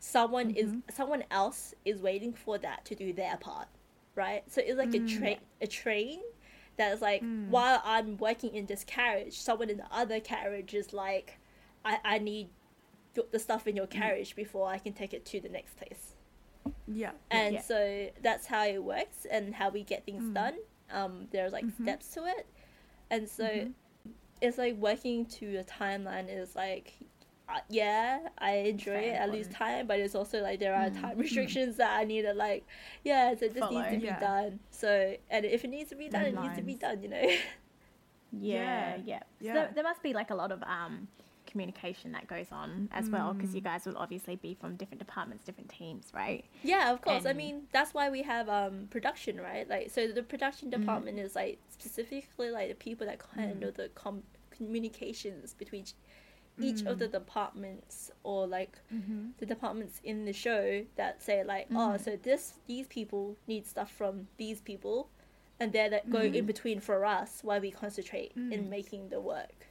[0.00, 0.82] someone is Mhm.
[0.90, 3.68] someone else is waiting for that to do their part,
[4.14, 4.42] right?
[4.50, 5.02] So it's like Mm.
[5.04, 6.20] a train, a train
[6.76, 7.48] that is like Mm.
[7.50, 11.38] while I'm working in this carriage, someone in the other carriage is like,
[11.84, 12.48] I I need
[13.30, 13.90] the stuff in your Mm.
[13.90, 16.16] carriage before I can take it to the next place.
[16.86, 17.12] Yeah.
[17.30, 17.62] And Yeah.
[17.62, 20.34] so that's how it works and how we get things Mm.
[20.34, 20.58] done.
[20.90, 21.82] Um, there's like Mhm.
[21.82, 22.46] steps to it,
[23.10, 23.74] and so Mhm.
[24.44, 26.94] It's like working to a timeline is like
[27.48, 29.20] uh, yeah, I enjoy very it.
[29.20, 29.56] I lose important.
[29.56, 32.66] time, but it's also like there are time restrictions that I need to like,
[33.04, 34.18] yeah, so it just Follow, needs to be yeah.
[34.18, 34.60] done.
[34.70, 37.02] So, and if it needs to be done, it needs to be done.
[37.02, 37.22] You know.
[38.36, 38.96] Yeah, Yeah.
[39.04, 39.18] yeah.
[39.18, 39.52] So Yeah.
[39.54, 41.08] There, there must be like a lot of um,
[41.46, 45.44] communication that goes on as well because you guys will obviously be from different departments,
[45.44, 46.44] different teams, right?
[46.62, 47.26] Yeah, of course.
[47.26, 49.68] I mean, that's why we have um production, right?
[49.68, 50.80] Like, so the production Mm.
[50.80, 54.24] department is like specifically like the people that handle the com-
[54.56, 55.94] communications between each,
[56.58, 57.12] each of the mm.
[57.12, 59.30] departments or like Mm-hmm.
[59.38, 62.04] the departments in the show that say like, oh, mm-hmm.
[62.04, 65.08] so this these people need stuff from these people,
[65.58, 66.46] and they're that go in mm-hmm.
[66.46, 68.68] between for us while we concentrate in mm.
[68.68, 69.66] making the work.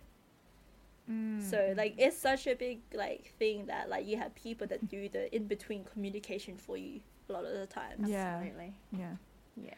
[1.09, 1.41] Mm.
[1.49, 5.09] So like it's such a big like thing that like you have people that do
[5.09, 8.05] the in between communication for you a lot of the time.
[8.05, 8.37] Yeah.
[8.37, 8.73] Absolutely.
[8.91, 9.15] Yeah.
[9.55, 9.73] Yeah.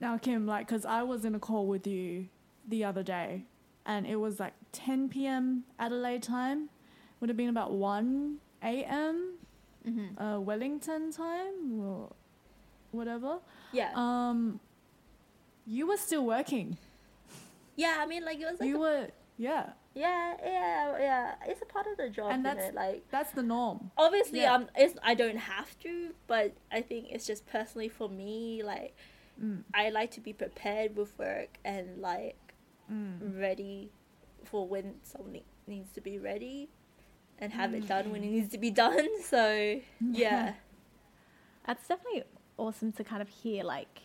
[0.00, 2.28] Now, Kim, like, because I was in a call with you
[2.66, 3.44] the other day,
[3.86, 5.64] and it was like 10 p.m.
[5.78, 6.68] Adelaide time.
[7.20, 9.34] Would have been about 1 a.m.
[9.86, 10.22] Mm-hmm.
[10.22, 12.12] Uh, Wellington time or
[12.92, 13.38] whatever.
[13.72, 13.90] Yeah.
[13.94, 14.60] Um,
[15.66, 16.78] you were still working.
[17.76, 19.70] yeah, I mean like it was like you a- were, yeah.
[19.94, 21.34] yeah, yeah, yeah.
[21.46, 22.74] It's a part of the job, And that's- it?
[22.74, 23.90] Like That's the norm.
[23.98, 24.54] obviously Yeah.
[24.54, 28.94] um it's I don't have to, but I think it's just personally for me like
[29.42, 29.62] Mm.
[29.72, 32.36] I like to be prepared with work and like
[32.90, 33.40] Mm.
[33.40, 33.90] ready
[34.44, 36.68] for when something needs to be ready
[37.38, 38.12] and have it done Mm.
[38.12, 39.06] when it needs to be done.
[39.22, 40.54] So yeah.
[41.66, 42.24] That's definitely
[42.56, 44.00] awesome to kind of hear, like,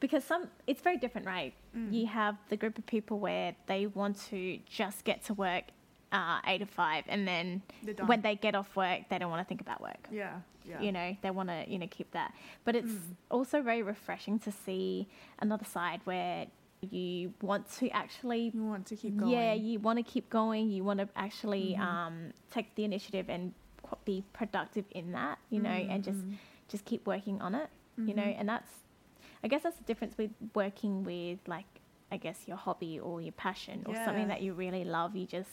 [0.00, 1.52] because some it's very different, right?
[1.76, 1.92] Mm.
[1.92, 5.64] You have the group of people where they want to just get to work
[6.12, 7.62] uh, eight to five, and then
[8.06, 10.08] when they get off work, they don't want to think about work.
[10.10, 10.40] Yeah.
[10.68, 10.80] Yeah.
[10.80, 12.34] You know, they want to you know keep that.
[12.64, 13.14] But it's Mm.
[13.30, 15.06] also very refreshing to see
[15.38, 16.46] another side where
[16.90, 19.30] you want to actually You want to keep going.
[19.32, 20.70] yeah, you want to keep going.
[20.70, 21.80] You want to actually Mhm.
[21.82, 26.36] um, take the initiative and qu- be productive in that, you know, and just Mhm.
[26.68, 28.22] just keep working on it, you know.
[28.22, 28.36] Mhm.
[28.38, 28.70] And that's,
[29.44, 31.66] I guess, that's the difference with working with like,
[32.12, 35.14] I guess your hobby or your passion or something that you really love.
[35.16, 35.50] You just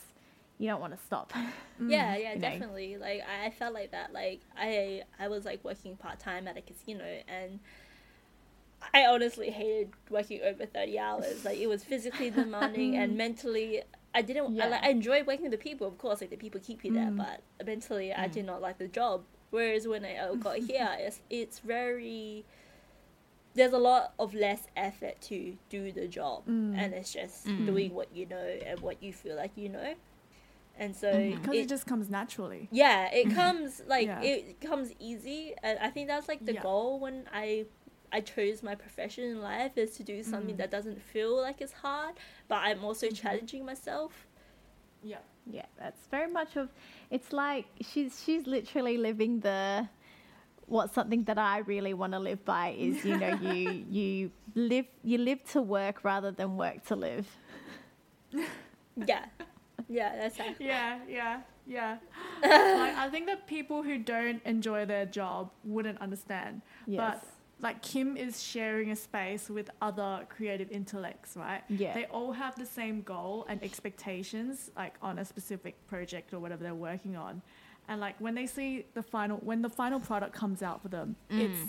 [0.59, 1.33] you don't want to stop.
[1.79, 1.91] Mm.
[1.91, 2.49] Yeah, yeah, you know.
[2.49, 2.97] definitely.
[2.97, 4.11] Like I, I felt like that.
[4.11, 7.59] Like I I was like working part time at a casino and
[8.93, 11.43] I honestly hated working over thirty hours.
[11.45, 13.83] Like it was physically demanding and mentally
[14.15, 16.59] I didn't I, like, I enjoyed working with the people, of course, like the people
[16.59, 17.17] keep you there, Mm.
[17.17, 18.31] but mentally I Mm.
[18.31, 19.23] did not like the job.
[19.51, 22.45] Whereas when I got here, it's it's very
[23.53, 26.77] there's a lot of less effort to do the job Mm.
[26.77, 27.65] and it's just Mm.
[27.65, 29.95] doing what you know and what you feel like you know.
[30.79, 31.11] And so.
[31.31, 32.67] Because it, just comes naturally.
[32.71, 34.21] yeah, it comes like Yeah.
[34.21, 36.61] it comes easy, and I think that's like the Yeah.
[36.61, 37.65] goal when I
[38.11, 40.59] I chose my profession in life is to do something Mm.
[40.59, 42.15] that doesn't feel like it's hard,
[42.47, 43.15] but I'm also Mhm.
[43.21, 44.25] challenging myself.
[45.03, 45.19] Yeah.
[45.49, 46.69] yeah, that's very much of.
[47.09, 49.87] It's like she's she's literally living the.
[50.65, 54.85] What's something that I really want to live by is you know you you live
[55.03, 57.27] you live to work rather than work to live.
[59.05, 59.25] Yeah,
[59.87, 60.53] yeah, that's how.
[60.59, 61.97] Yeah, yeah, yeah.
[62.43, 66.61] like I think that people who don't enjoy their job wouldn't understand.
[66.85, 66.99] Yes.
[67.21, 67.23] But
[67.59, 71.63] like Kim is sharing a space with other creative intellects, right?
[71.69, 71.93] Yeah.
[71.93, 76.63] They all have the same goal and expectations, like on a specific project or whatever
[76.63, 77.41] they're working on.
[77.87, 81.15] And like when they see the final, when the final product comes out for them,
[81.31, 81.39] Mm.
[81.45, 81.61] it's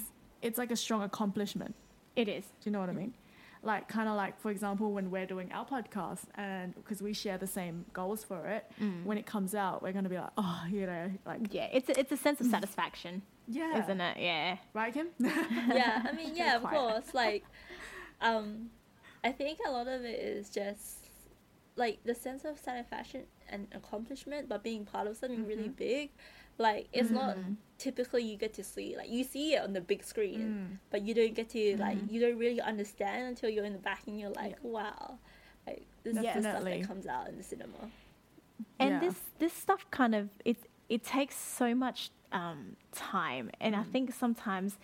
[0.42, 1.74] it's like a strong accomplishment.
[2.16, 2.44] It is.
[2.44, 3.14] Do you know what I mean?
[3.62, 7.38] Like kind of like for example when we're doing our podcast and because we share
[7.38, 9.04] the same goals for it, Mm.
[9.04, 11.98] when it comes out we're gonna be like oh you know like Yeah, it's a,
[11.98, 14.16] it's a sense of satisfaction, yeah, isn't it?
[14.18, 14.56] Yeah.
[14.74, 15.08] right Kim?
[15.20, 17.14] yeah, I mean, yeah, of course.
[17.14, 17.44] Like,
[18.20, 18.70] um,
[19.24, 21.06] I think a lot of it is just
[21.76, 25.76] like the sense of satisfaction and accomplishment, but being part of something really Mhm.
[25.76, 26.10] big.
[26.58, 27.56] Like, it's not Mhm.
[27.78, 30.40] typically you get to see like you see it on the big screen,
[30.72, 30.78] Mm.
[30.90, 32.10] but you don't get to like Mhm.
[32.10, 35.18] you don't really understand until you're in the back and you're like, wow,
[35.66, 37.90] like this is the stuff that comes out in the cinema.
[38.80, 39.00] And Yeah.
[39.00, 40.56] this this stuff kind of it
[40.88, 43.90] it takes so much um, time, and I Mm.
[43.92, 44.78] think sometimes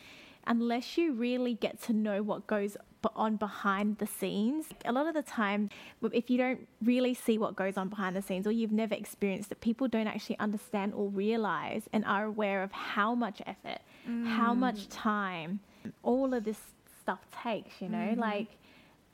[0.46, 2.76] unless you really get to know what goes
[3.16, 5.68] on behind the scenes, a lot of the time,
[6.12, 9.50] if you don't really see what goes on behind the scenes, or you've never experienced
[9.52, 13.80] it, people don't actually understand or realize and are aware of how much effort,
[14.36, 15.60] how much time,
[16.02, 16.60] all of this
[17.00, 17.80] stuff takes.
[17.82, 18.18] You know, Mhm.
[18.18, 18.48] like.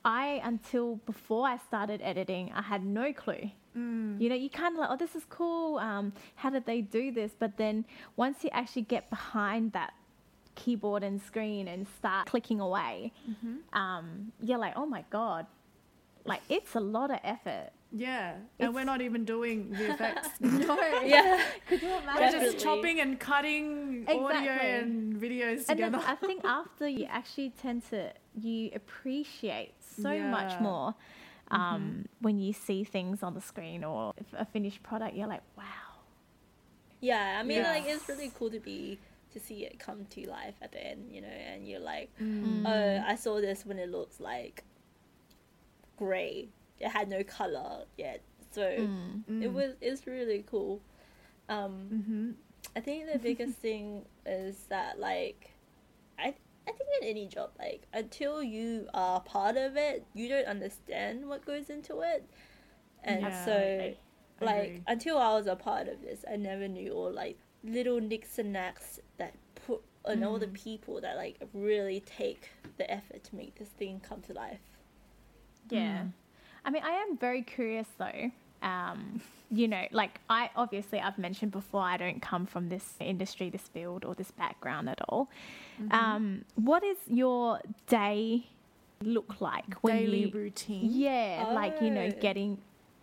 [0.03, 3.51] I until before I started editing, I had no clue.
[3.77, 4.19] Mm.
[4.21, 5.77] You know, you kind of like, oh, this is cool.
[5.79, 7.31] Um, how did they do this?
[7.37, 7.85] But then
[8.17, 9.93] once you actually get behind that
[10.55, 13.59] keyboard and screen and start clicking away, Mhm.
[13.73, 15.45] um, you're like, oh my god,
[16.25, 17.69] like it's a lot of effort.
[17.93, 20.29] Yeah, It's- and we're not even doing VFX.
[20.41, 20.77] no.
[21.05, 21.41] Yeah.
[21.67, 22.39] Could you imagine?
[22.39, 26.03] We're just chopping and cutting audio and videos And then together.
[26.07, 30.55] I think after you actually tend to you appreciate so much Yeah.
[30.55, 30.63] Mm-hmm.
[30.63, 30.95] more
[31.51, 35.15] um, when you see things on the screen or a finished product.
[35.15, 35.63] You're like, wow.
[36.99, 37.69] Yeah, I mean, Yeah.
[37.71, 38.99] like it's really cool to be
[39.33, 42.63] to see it come to life at the end, you know, and you're like, Mm.
[42.67, 44.63] oh, I saw this when it looks like
[45.97, 46.49] gray.
[46.79, 49.41] It had no color yet, so Mm.
[49.43, 50.81] it was it's really cool.
[51.49, 52.31] Um, Mm-hmm.
[52.75, 55.50] I think the biggest thing is that like,
[56.71, 60.45] I I think in any job, like until you are part of it, you don't
[60.47, 62.29] understand what goes into it,
[63.03, 63.45] and Yeah.
[63.45, 63.97] so Absolutely.
[64.41, 64.83] like Agree.
[64.87, 68.53] until I was a part of this, I never knew all like little nicks and
[68.53, 70.53] knacks that put and all the Mm.
[70.53, 74.61] people that like really take the effort to make this thing come to life.
[75.69, 76.05] Yeah.
[76.05, 76.13] Mm.
[76.65, 78.31] I mean, I am very curious though.
[78.61, 83.49] Um, you know, like I obviously I've mentioned before, I don't come from this industry,
[83.49, 85.29] this field, or this background at all.
[85.81, 85.91] Mm-hmm.
[85.93, 88.47] Um, what is your day
[89.03, 90.31] look like when Daily you?
[90.31, 90.89] routine.
[90.91, 92.19] Yeah, like you know, Oh.
[92.21, 92.59] getting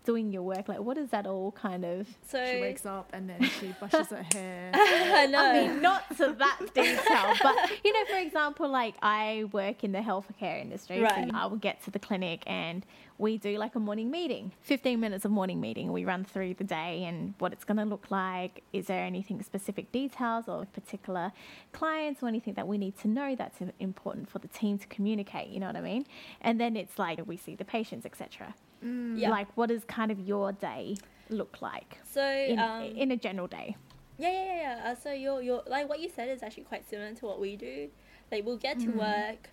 [0.09, 0.66] doing your work.
[0.68, 2.09] Like, what is that all kind of?
[2.27, 4.71] So She wakes up and then she brushes her hair.
[4.75, 5.38] I know.
[5.44, 9.92] I mean, not to that detail, but you know, for example, like I work in
[9.92, 11.29] the healthcare industry, Right.
[11.31, 12.87] so I will get to the clinic and
[13.18, 15.92] we do like a morning meeting, 15 minutes of morning meeting.
[15.92, 18.62] We run through the day and what it's going to look like.
[18.73, 21.33] Is there anything specific details or particular
[21.73, 25.49] clients or anything that we need to know that's important for the team to communicate?
[25.49, 26.07] You know what I mean?
[26.40, 28.55] And then it's like we see the patients, etc.
[28.85, 29.19] Mm.
[29.19, 29.31] Yeah.
[29.31, 30.97] Like, what does kind of your day
[31.31, 33.77] look like so in, um, in a general day?
[34.19, 34.61] Yeah, yeah, yeah.
[34.85, 34.91] yeah.
[34.91, 37.57] Uh, so your your like what you said is actually quite similar to what we
[37.57, 37.88] do.
[38.33, 38.95] Like we'll get to Mm.
[38.95, 39.51] work.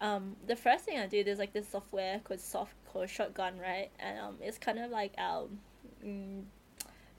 [0.00, 3.90] Um, the first thing I do there's like this software called soft called Shotgun, right?
[3.98, 5.48] And um, it's kind of like our
[6.04, 6.44] mm,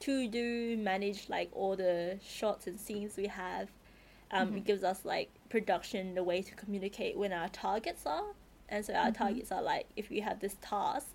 [0.01, 3.69] to do manage like all the shots and scenes we have.
[4.31, 8.27] Um, It gives us like production the way to communicate when our targets are,
[8.69, 11.07] and so our targets are like if you have this task,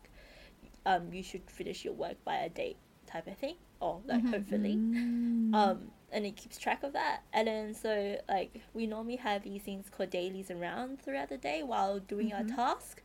[0.87, 4.83] um, you should finish your work by a date type of thing, or like hopefully
[5.53, 7.23] um, and it keeps track of that.
[7.33, 11.39] And then so like we normally have these things called dailies and rounds throughout the
[11.39, 13.03] day while doing our task.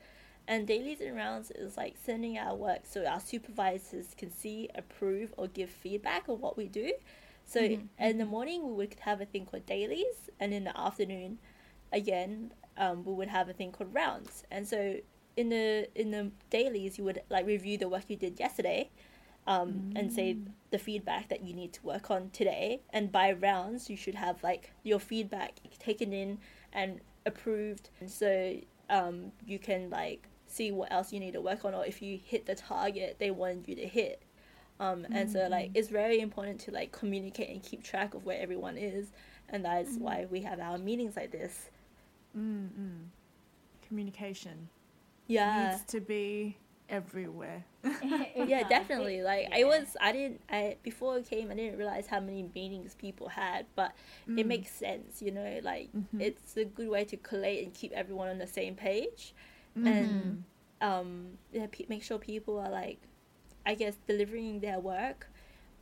[0.47, 5.33] And dailies and rounds is like sending our work so our supervisors can see, approve,
[5.37, 6.93] or give feedback on what we do.
[7.45, 11.39] So in the morning we would have a thing called dailies, and in the afternoon,
[11.93, 14.43] again, um, we would have a thing called rounds.
[14.51, 14.95] And so
[15.39, 18.89] in the in the dailies you would like review the work you did yesterday,
[19.47, 20.37] um, and say
[20.69, 22.81] the feedback that you need to work on today.
[22.91, 26.39] And by rounds, you should have like your feedback taken in
[26.73, 27.89] and approved.
[28.01, 28.57] And so
[28.89, 32.19] um, you can like see what else you need to work on, or if you
[32.31, 34.21] hit the target they wanted you to hit.
[34.81, 38.39] Um, and so like it's very important to like communicate and keep track of where
[38.41, 39.07] everyone is,
[39.47, 41.69] and that is why we have our meetings like this.
[42.37, 43.07] Mm-mm.
[43.87, 44.69] Communication
[45.29, 45.71] Yeah.
[45.71, 46.57] needs to be
[46.89, 47.63] everywhere.
[48.03, 52.19] yeah definitely like i was i didn't i before it came i didn't realize how
[52.19, 53.93] many meetings people had but
[54.27, 54.45] it Mm.
[54.47, 56.19] makes sense you know like Mhm.
[56.19, 59.33] it's a good way to collate and keep everyone on the same page
[59.77, 59.87] Mm-hmm.
[59.87, 60.43] and
[60.81, 61.09] um
[61.53, 62.99] yeah, pe- make sure people are like
[63.65, 65.29] i guess delivering their work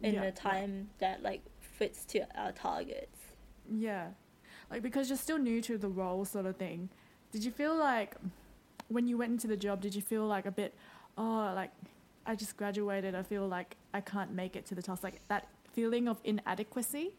[0.04, 0.32] in Yeah, a yeah.
[0.32, 3.20] time that like fits to our targets
[3.72, 4.08] Yeah.
[4.70, 6.90] Like because you're still new to the role sort of thing.
[7.32, 8.16] Did you feel like
[8.90, 10.74] when you went into the job, did you feel like a bit
[11.18, 11.72] oh like
[12.26, 15.48] I just graduated, I feel like I can't make it to the task like that
[15.74, 17.12] feeling of inadequacy?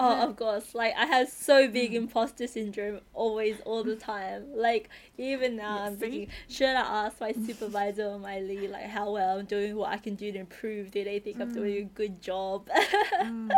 [0.00, 0.24] Oh, Yeah.
[0.26, 0.74] of course.
[0.74, 1.96] Like I have so big Mm.
[2.02, 4.44] imposter syndrome always, all the time.
[4.54, 9.10] Like even now, I'm thinking, should I ask my supervisor or my lead like how
[9.12, 10.90] well I'm doing, what I can do to improve?
[10.92, 12.68] Do they think I'm doing a good job?
[13.22, 13.50] Mm.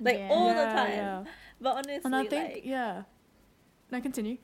[0.00, 0.28] like Yeah.
[0.32, 0.90] all the time.
[0.92, 1.24] yeah.
[1.60, 3.02] But honestly, And I think like yeah.
[3.92, 4.38] No, continue.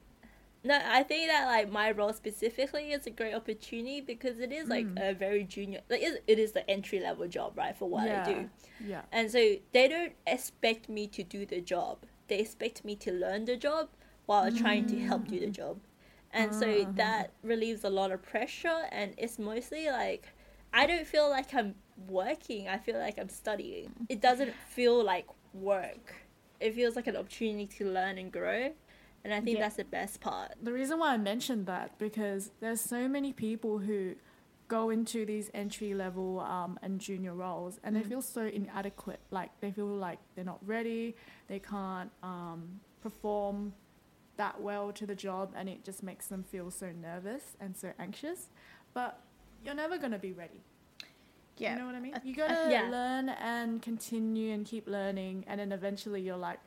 [0.62, 4.68] No, I think that like my role specifically is a great opportunity because it is
[4.68, 5.10] like Mm.
[5.10, 5.80] a very junior.
[5.88, 8.22] Like it, is the entry level job, right, for what yeah.
[8.28, 8.48] I do.
[8.86, 9.02] Yeah.
[9.12, 12.04] And so they don't expect me to do the job.
[12.28, 13.88] They expect me to learn the job
[14.26, 15.78] while trying to help do the job.
[16.32, 16.92] And so Ah.
[16.96, 20.28] that relieves a lot of pressure and it's mostly like
[20.72, 21.74] I don't feel like I'm
[22.08, 22.68] working.
[22.68, 23.92] I feel like I'm studying.
[24.08, 26.14] It doesn't feel like work.
[26.60, 28.72] It feels like an opportunity to learn and grow.
[29.24, 29.64] And I think Yeah.
[29.64, 30.52] that's the best part.
[30.62, 34.14] The reason why I mentioned that because there's so many people who
[34.68, 38.08] go into these entry level um, and junior roles and they Mm.
[38.08, 39.20] feel so inadequate.
[39.30, 41.16] Like they feel like they're not ready,
[41.48, 43.74] they can't um, perform
[44.36, 47.92] that well to the job, and it just makes them feel so nervous and so
[47.98, 48.48] anxious.
[48.94, 49.20] But
[49.64, 50.62] you're never gonna be ready.
[51.58, 51.74] Yeah.
[51.74, 52.14] You know what I mean?
[52.24, 52.88] You gotta yeah.
[52.88, 56.60] learn and continue and keep learning, and then eventually you're like,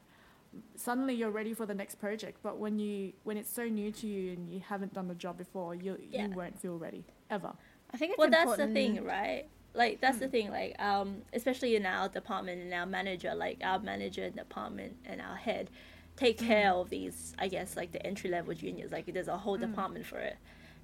[0.75, 2.37] suddenly you're ready for the next project.
[2.43, 5.37] But when you when it's so new to you and you haven't done the job
[5.37, 6.27] before, you Yeah.
[6.27, 7.53] you won't feel ready ever.
[7.93, 11.75] I think it's well that's the thing right like that's the thing like um especially
[11.75, 15.69] in our department and our manager like our manager and department and our head
[16.15, 19.57] take care of these i guess like the entry level juniors like there's a whole
[19.57, 20.37] department for it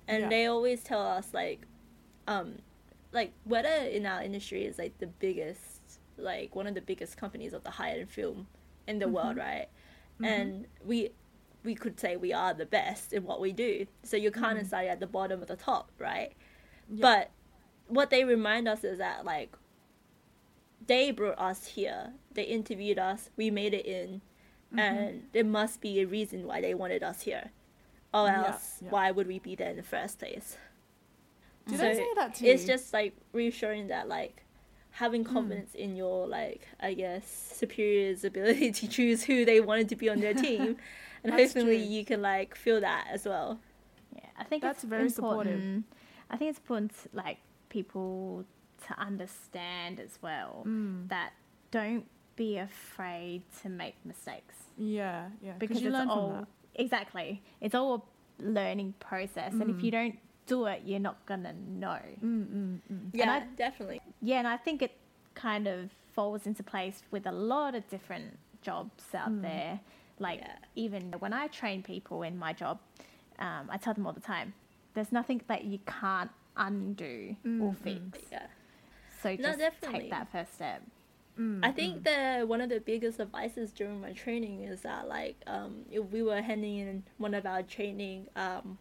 [0.07, 0.29] and Yeah.
[0.29, 1.67] they always tell us like
[2.27, 2.57] um
[3.11, 7.53] like whether in our industry is like the biggest like one of the biggest companies
[7.53, 8.47] of the high end film
[8.89, 9.39] in the world mm-hmm.
[9.39, 9.67] right
[10.15, 10.25] mm-hmm.
[10.25, 11.09] and we
[11.63, 14.67] we could say we are the best in what we do so kind of mm-hmm.
[14.67, 16.33] starting at the bottom of the top right
[16.89, 17.01] Yeah.
[17.01, 17.31] but
[17.87, 19.55] what they remind us is that like
[20.85, 24.21] they brought us here, they interviewed us, we made it in,
[24.71, 24.79] Mm-hmm.
[24.79, 27.49] and there must be a reason why they wanted us here,
[28.13, 28.91] or else yeah.
[28.91, 30.57] why would we be there in the first place?
[31.65, 32.67] Do So they say that to It's you?
[32.67, 34.43] just like reassuring that like
[34.91, 35.33] having Hmm.
[35.33, 37.25] confidence in your like I guess
[37.55, 40.77] superior's ability to choose who they wanted to be on their team,
[41.23, 41.95] and hopefully true.
[41.95, 43.59] you can like feel that as well.
[44.15, 45.53] Yeah, I think That's it's very supportive.
[45.53, 45.85] important.
[46.31, 47.37] I think it's important, to, like
[47.69, 48.45] people
[48.87, 51.09] to understand as well Mm.
[51.09, 51.33] that
[51.71, 55.53] don't be afraid to make mistakes Yeah, yeah.
[55.59, 56.47] because you it's learn from all that.
[56.75, 60.17] exactly it's all a learning process, and if you don't
[60.49, 61.99] do it, you're not gonna know.
[62.23, 63.09] Mm, mm, mm.
[63.13, 63.99] Yeah, I- definitely.
[64.21, 64.93] Yeah, and I think it
[65.35, 69.79] kind of falls into place with a lot of different jobs out there.
[70.19, 70.57] Like Yeah.
[70.75, 72.79] even when I train people in my job,
[73.47, 74.53] um, I tell them all the time,
[74.93, 78.19] there's nothing that you can't undo or fix.
[78.31, 78.47] Yeah.
[79.21, 79.99] So No, just definitely.
[80.01, 80.81] take that first step.
[81.39, 85.37] Mm, I think the one of the biggest advices during my training is that like
[85.47, 88.77] um if we were handing in one of our training um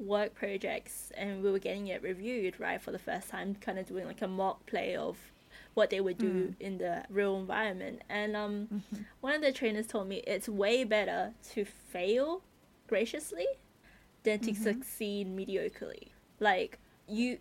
[0.00, 3.86] work projects and we were getting it reviewed right for the first time kind of
[3.86, 5.16] doing like a mock play of
[5.74, 6.62] what they would do hmm.
[6.62, 8.02] in the real environment.
[8.08, 9.02] And um mm-hmm.
[9.20, 12.42] one of the trainers told me it's way better to fail
[12.88, 13.46] graciously
[14.24, 14.62] than to mm-hmm.
[14.62, 16.08] succeed mediocrely.
[16.40, 17.38] Like you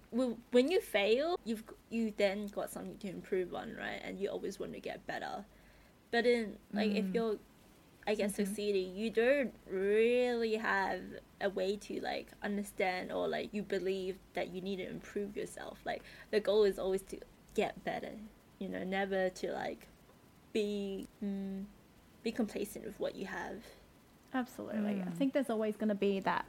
[0.52, 4.60] when you fail you've you then got something to improve on right and you always
[4.60, 5.46] want to get better.
[6.12, 7.14] But in like if mm.
[7.14, 7.38] you're
[8.08, 11.02] i guess succeeding you don't really have
[11.42, 15.80] a way to like understand or like you believe that you need to improve yourself.
[15.86, 17.18] Like the goal is always to
[17.56, 18.12] get better
[18.60, 19.88] you know never to like
[20.54, 21.64] be mm,
[22.24, 23.64] be complacent with what you have.
[24.34, 25.02] Absolutely.
[25.06, 26.46] I think there's always going to be that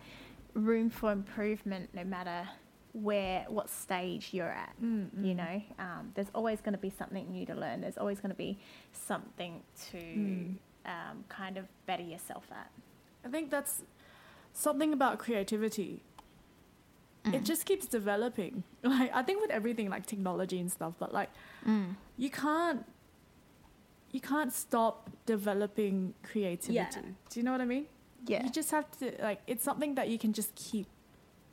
[0.53, 2.47] room for improvement no matter
[2.93, 4.75] where what stage you're at
[5.23, 5.63] you know?
[5.79, 7.81] Um, there's always going to be something new to learn.
[7.81, 8.59] There's always going to be
[8.93, 9.99] something to
[10.87, 12.71] um, kind of better yourself at
[13.25, 13.83] I think that's
[14.53, 16.03] something about creativity.
[17.27, 18.65] It just keeps developing.
[18.83, 21.29] Like I think with everything like technology and stuff, but like
[22.17, 22.87] you can't
[24.11, 26.75] you can't stop developing creativity.
[26.75, 27.03] Yeah.
[27.29, 27.87] Do you know what I mean?
[28.27, 30.87] yeah You just have to like it's something that you can just keep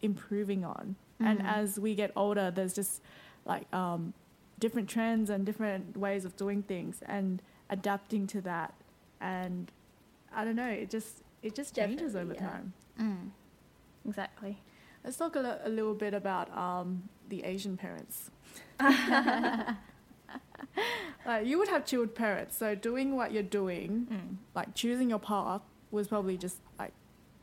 [0.01, 0.95] improving on.
[1.19, 3.01] And as we get older, there's just
[3.45, 4.13] like um,
[4.59, 8.73] different trends and different ways of doing things and adapting to that.
[9.21, 9.71] And
[10.33, 12.39] I don't know, it just it just changes over yeah.
[12.39, 12.73] time.
[14.07, 14.57] exactly
[15.03, 18.29] Let's talk a, li- a little bit about um, the Asian parents.
[21.25, 25.61] like you would have chilled parents, so doing what you're doing, like choosing your path,
[25.91, 26.91] was probably just like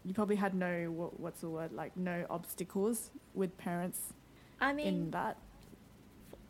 [0.05, 4.13] you probably had no what, what's the word like no obstacles with parents
[4.61, 5.39] i mean in that.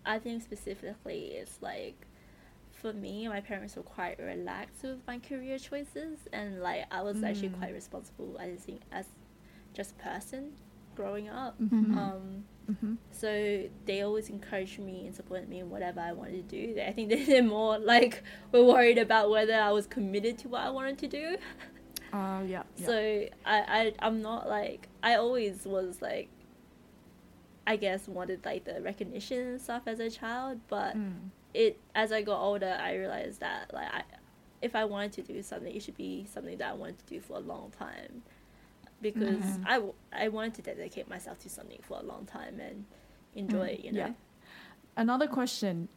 [0.05, 2.07] I think specifically it's like
[2.85, 7.23] for me, my parents were quite relaxed with my career choices, and like I was
[7.25, 7.59] actually Mm.
[7.59, 8.37] quite responsible.
[8.39, 9.07] I think as
[9.73, 10.53] just a person
[10.95, 11.55] growing up.
[11.61, 11.99] Mm-hmm.
[11.99, 12.95] Um, Mm-hmm.
[13.11, 13.29] so
[13.85, 16.81] they always encouraged me and supported me in whatever I wanted to do.
[16.81, 20.71] I think they're more like were worried about whether I was committed to what I
[20.71, 21.37] wanted to do.
[22.13, 22.63] Uh, yeah.
[22.77, 22.87] yeah.
[22.87, 22.97] So
[23.45, 26.29] I, I I'm not like I always was like
[27.67, 31.31] I guess wanted like the recognition and stuff as a child, but Mm.
[31.55, 34.03] It as I got older I realized that like I
[34.61, 37.21] if I wanted to do something it should be something that I wanted to do
[37.21, 38.23] for a long time
[39.01, 39.65] because Mhm.
[39.67, 42.85] I, w- I wanted to dedicate myself to something for a long time and
[43.35, 43.99] enjoy it, you know.
[43.99, 44.13] yeah.
[44.97, 45.89] Another question: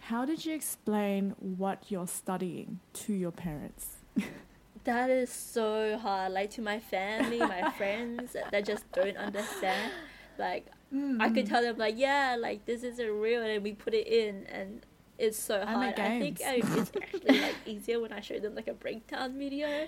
[0.00, 3.96] How did you explain what you're studying to your parents?
[4.84, 6.30] That is so hard.
[6.32, 9.90] Like to my family, my friends that just don't understand.
[10.38, 10.66] Like
[11.18, 14.46] I could tell them like, yeah, like this isn't real, and we put it in,
[14.46, 14.86] and
[15.18, 15.98] it's so hard.
[15.98, 19.38] I think I, um, it's actually like easier when I show them like a breakdown
[19.38, 19.86] video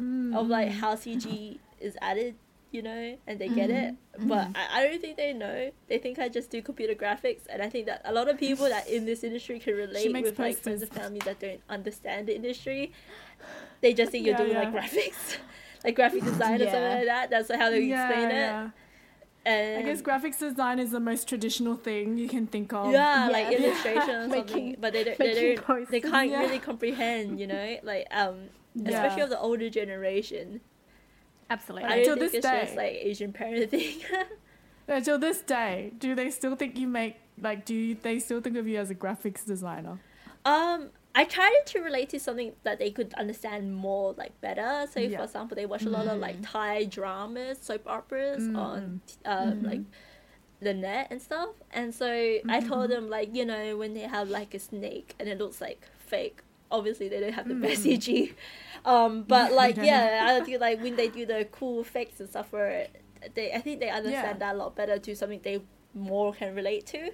[0.00, 0.34] Mm.
[0.34, 2.36] of like how CG is added
[2.72, 3.94] you know, and they get it.
[4.28, 5.72] But I, I don't think they know.
[5.88, 8.68] They think I just do computer graphics, and I think that a lot of people
[8.68, 12.36] that in this industry can relate with like friends and family that don't understand the
[12.36, 12.92] industry.
[13.80, 15.38] They just think you're Yeah, doing like graphics,
[15.84, 17.30] like graphic design or something like that.
[17.30, 18.56] That's how they explain it.
[19.46, 22.92] And I guess graphics design is the most traditional thing you can think of.
[22.92, 23.58] yeah, like Yeah.
[23.58, 24.54] illustration or something.
[24.64, 26.40] Making- but they don't, they don't, they can't Yeah.
[26.40, 28.48] really comprehend, you know, like um,
[28.84, 30.60] especially of the older generation.
[31.48, 31.88] Absolutely.
[31.88, 32.76] I Until don't think this it's just day.
[32.76, 34.04] like Asian parenting.
[34.88, 37.64] Until this day, do they still think you make like?
[37.64, 39.98] Do you, they still think of you as a graphics designer?
[40.44, 44.86] um, I tried to relate to something that they could understand more, like better.
[44.92, 45.18] So, Yeah.
[45.18, 46.52] for example, they watch a lot of like mm-hmm.
[46.52, 48.56] Thai dramas, soap operas mm-hmm.
[48.56, 49.80] on um, like
[50.60, 51.50] the net and stuff.
[51.72, 52.06] And so
[52.48, 55.60] I told them like, you know, when they have like a snake and it looks
[55.60, 58.34] like fake, obviously they don't have the best CG.
[58.84, 62.50] Um, but like yeah, I feel like when they do the cool effects and stuff
[62.50, 63.02] for it,
[63.34, 64.46] they I think they understand Yeah.
[64.46, 67.10] that a lot better to something they more can relate to.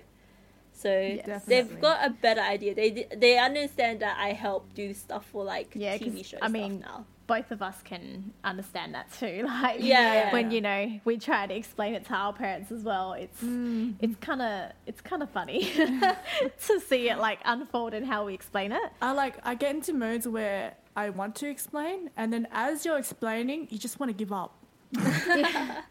[0.79, 1.41] So Definitely.
[1.55, 2.75] they've got a better idea.
[2.75, 6.41] They they understand that I help do stuff for like Yeah, 'cause, TV shows.
[6.43, 7.07] I mean, now.
[7.27, 9.45] both of us can understand that too.
[9.63, 10.55] Like Yeah, yeah, when yeah.
[10.55, 13.15] you know we try to explain it to our parents as well.
[13.15, 13.95] It's Mm.
[14.01, 15.61] it's kind of it's kind of funny
[16.67, 18.89] to see it like unfold and how we explain it.
[19.01, 22.99] I like I get into modes where I want to explain, and then as you're
[22.99, 24.53] explaining, you just want to give up.
[24.93, 25.85] You know what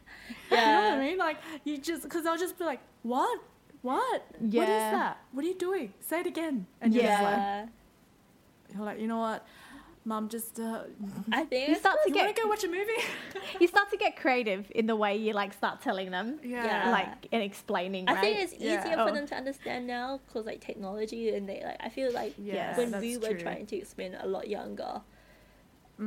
[0.52, 0.96] Yeah.
[0.96, 1.18] I mean?
[1.18, 3.40] Like you just because I'll just be like, what,
[3.86, 4.92] what, what is Yeah.
[4.98, 5.18] that?
[5.32, 5.94] What are you doing?
[6.00, 6.66] Say it again.
[6.82, 7.66] And you're just like, Yeah.
[8.74, 9.46] you're like, you know what,
[10.04, 10.84] mom, just uh,
[11.32, 13.02] I think You start to you want get to go watch a movie?
[13.62, 16.90] you start to get creative in the way you like start telling them, Yeah.
[16.90, 18.10] like and explaining.
[18.10, 18.22] I right?
[18.22, 18.80] think it's Yeah.
[18.80, 19.14] easier for Oh.
[19.14, 23.00] them to understand now because like technology and they like I feel like Yeah, when
[23.00, 23.40] we were true.
[23.48, 25.02] trying to explain a lot younger,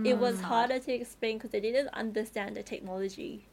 [0.04, 3.46] it was harder to explain because they didn't understand the technology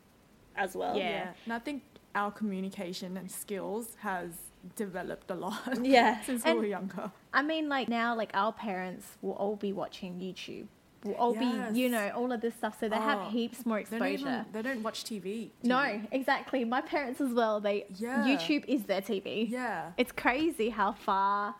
[0.55, 0.97] as well.
[0.97, 1.33] Yeah.
[1.45, 1.83] And I think
[2.15, 4.29] our communication and skills has
[4.75, 6.21] developed a lot Yeah.
[6.21, 7.11] since And- we were younger.
[7.33, 10.67] I mean, like now, like our parents will all be watching YouTube.
[11.03, 12.79] Will all be, you know, all of this stuff.
[12.79, 14.27] So they Oh, have heaps more They don't, exposure.
[14.39, 15.49] even, they don't watch TV.
[15.61, 16.65] No, exactly.
[16.65, 17.59] My parents as well.
[17.59, 18.25] They Yeah.
[18.25, 19.47] YouTube is their TV.
[19.47, 19.91] Yeah.
[19.97, 21.53] It's crazy how far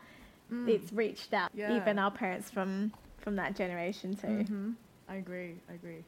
[0.52, 0.68] Mm.
[0.70, 1.52] it's reached out.
[1.54, 1.76] Yeah.
[1.76, 4.44] Even our parents from from that generation too.
[4.46, 4.72] hmm
[5.10, 5.56] I agree.
[5.70, 6.04] I agree.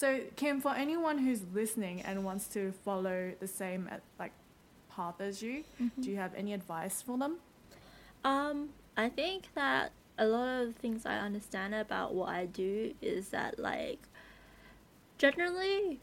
[0.00, 4.32] So, Kim, for anyone who's listening and wants to follow the same uh, like
[4.90, 6.00] path as you, Mm-hmm.
[6.00, 7.36] do you have any advice for them?
[8.24, 12.94] Um, I think that a lot of the things I understand about what I do
[13.02, 14.00] is that like
[15.18, 16.00] generally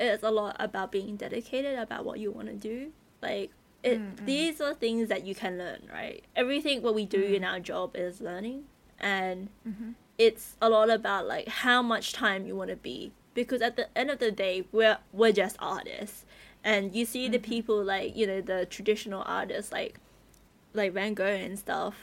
[0.00, 2.92] it's a lot about being dedicated about what you want to do.
[3.20, 3.50] Like
[3.82, 4.26] it Mm, mm.
[4.26, 6.24] these are things that you can learn, right?
[6.34, 7.34] Everything what we do Mm.
[7.36, 8.64] in our job is learning
[8.98, 9.90] and Mm-hmm.
[10.16, 13.86] it's a lot about like how much time you want to be because at the
[13.96, 16.24] end of the day we're we're just artists.
[16.62, 17.50] And you see the mm-hmm.
[17.50, 19.96] people like you know the traditional artists like
[20.72, 21.96] like Van Gogh and stuff.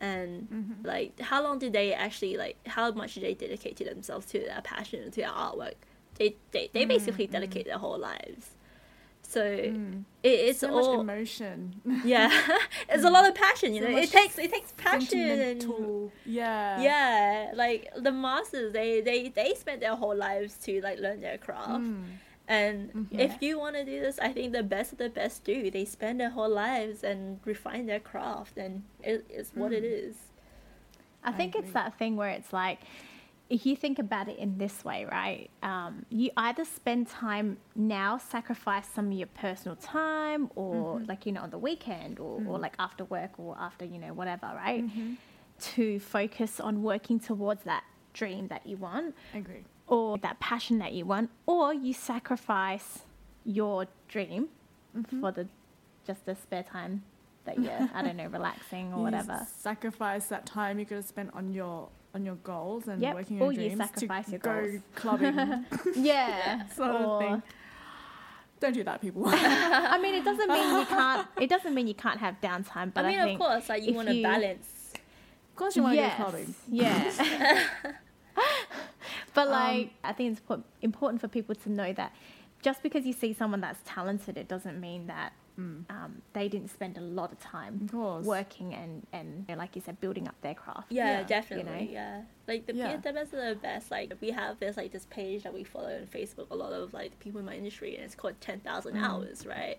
[0.00, 0.86] And Mm-hmm.
[0.86, 4.38] like how long did they actually like how much did they dedicate to themselves to
[4.38, 5.74] their passion to their artwork?
[6.16, 6.88] They they, they mm-hmm.
[6.88, 7.32] basically mm-hmm.
[7.32, 8.50] dedicate their whole lives
[9.30, 9.74] so it,
[10.22, 11.58] it's so all much emotion.
[12.04, 12.30] yeah
[12.88, 16.80] it's a lot of passion you So know it takes it takes passion and Yeah.
[16.80, 21.36] yeah like the masters they they they spent their whole lives to like learn their
[21.38, 22.04] craft Mm.
[22.48, 23.20] and Mhm.
[23.26, 25.84] if you want to do this i think the best of the best do they
[25.84, 28.72] spend their whole lives and refine their craft and
[29.02, 30.08] it, it's what it Mm.
[30.08, 30.14] is
[31.24, 32.78] I think it's that thing where it's like,
[33.50, 35.48] if you think about it in this way, right?
[35.62, 41.04] Um, you either spend time now, sacrifice some of your personal time, or mm-hmm.
[41.04, 42.62] like you know on the weekend, or, or mm-hmm.
[42.62, 44.84] like after work, or after you know whatever, right?
[44.84, 45.14] Mm-hmm.
[45.60, 49.64] To focus on working towards that dream that you want, I agree.
[49.86, 53.00] or that passion that you want, or you sacrifice
[53.44, 54.48] your dream
[55.20, 55.48] for the
[56.06, 57.02] just the spare time
[57.44, 59.46] that you're I don't know relaxing or You whatever.
[59.56, 61.88] Sacrifice that time you could have spent on your
[62.18, 64.80] on your goals and Yep, working your or you dreams sacrifice to your go goals.
[64.94, 65.64] clubbing.
[65.96, 67.42] Yeah, sort of thing.
[68.60, 69.22] Don't do that, people.
[69.26, 71.26] I mean, it doesn't mean you can't.
[71.40, 72.92] It doesn't mean you can't have downtime.
[72.92, 74.66] But i mean think of course like you want to you- balance
[75.50, 76.54] of course, you want to yes, go clubbing.
[76.70, 77.64] Yeah.
[79.34, 82.12] but Um, like, I think it's important for people to know that
[82.62, 86.96] just because you see someone that's talented, it doesn't mean that um, they didn't spend
[86.96, 88.18] a lot of time Mm.
[88.20, 90.86] Of working and and you know, like you said, building up their craft.
[90.90, 91.92] yeah, Yeah, you definitely know?
[91.92, 92.96] yeah like the Yeah.
[92.96, 96.06] the best the best like we have this like this page that we follow on
[96.06, 99.78] facebook a lot of like people in my industry and it's called 10000 hours right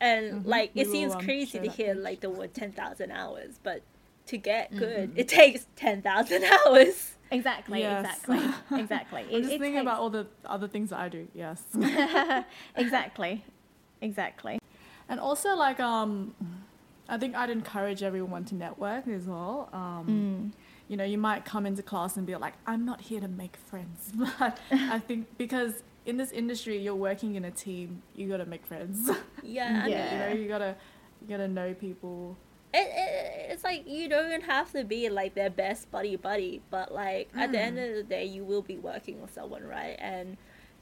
[0.00, 2.02] and like it will, seems um, crazy share to hear page.
[2.04, 3.82] like the word 10000 hours but
[4.26, 5.18] to get good, Mm-hmm.
[5.18, 7.16] it takes ten thousand hours.
[7.32, 8.04] Exactly, Yes.
[8.04, 8.42] exactly,
[8.80, 9.22] exactly.
[9.32, 11.26] I'm just thinking about all the other things that I do.
[11.34, 11.60] Yes.
[12.76, 13.44] exactly,
[14.00, 14.58] exactly.
[15.10, 16.34] And also, like, um,
[17.08, 19.68] I think I'd encourage everyone to network as well.
[19.72, 20.52] Um,
[20.88, 23.56] You know, you might come into class and be like, I'm not here to make
[23.56, 24.12] friends.
[24.38, 28.46] But I think because in this industry, you're working in a team, you got to
[28.46, 29.08] make friends.
[29.42, 30.12] Yeah, Yeah.
[30.12, 30.74] you know, you got to
[31.20, 32.36] you got to know people.
[32.72, 36.92] it, it, it's like you don't have to be like their best buddy buddy, but
[36.94, 37.90] like at the end Mm.
[37.90, 39.96] of the day, you will be working with someone, right?
[40.00, 40.36] And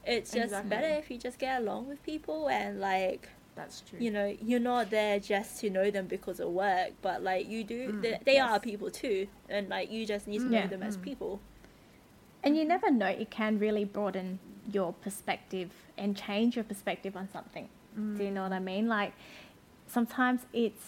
[0.06, 0.70] it's just Exactly.
[0.70, 3.28] better if you just get along with people and like
[3.58, 3.98] That's true.
[4.04, 7.60] you know you're not there just to know them because of work, but like you
[7.64, 8.50] do Mm, they, they yes.
[8.50, 10.52] are people too, and like you just need to Mm.
[10.54, 10.66] know Yeah.
[10.74, 11.02] them as Mm.
[11.10, 11.40] people.
[12.44, 14.38] And you never know, it can really broaden
[14.76, 17.68] your perspective and change your perspective on something.
[18.16, 18.86] Do you know what I mean?
[18.86, 19.12] Like
[19.88, 20.86] sometimes it's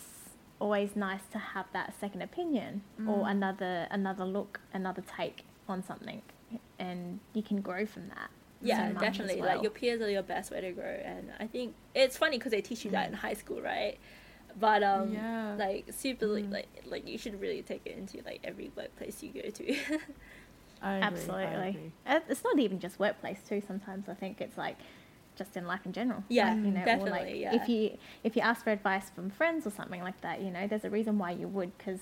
[0.61, 3.31] always nice to have that second opinion or Mm.
[3.37, 6.23] another another look, another take on something,
[6.79, 8.31] and you can grow from that.
[8.62, 9.40] Yeah, so much as definitely.
[9.40, 9.54] well.
[9.54, 12.52] Like your peers are your best way to grow, and I think it's funny because
[12.52, 13.98] they teach you that in high school, right?
[14.58, 15.54] But um, Yeah.
[15.56, 16.52] like super Mm.
[16.52, 19.74] like like you should really take it into like every workplace you go to.
[20.82, 21.92] I agree, I Absolutely.
[22.06, 23.62] Uh, It's not even just workplace too.
[23.66, 24.76] Sometimes I think it's like
[25.36, 26.22] just in life in general.
[26.28, 27.54] Yeah, Like, you know, or like definitely, yeah.
[27.54, 30.66] if you if you ask for advice from friends or something like that, you know,
[30.66, 32.00] there's a reason why you would because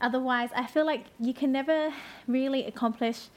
[0.00, 1.92] otherwise, I feel like you can never
[2.26, 3.28] really accomplish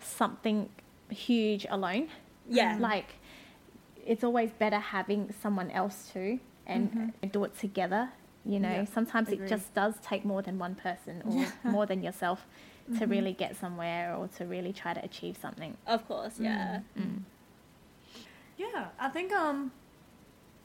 [0.00, 0.68] something
[1.10, 2.08] huge alone.
[2.48, 3.14] yeah, Like
[4.06, 8.10] it's always better having someone else too and do it together.
[8.46, 12.02] You know, Yeah, sometimes it just does take more than one person or more than
[12.02, 12.46] yourself
[12.98, 15.76] to really get somewhere or to really try to achieve something.
[15.86, 16.80] of course, yeah.
[16.98, 17.22] Mm.
[18.58, 19.72] Yeah, I think um,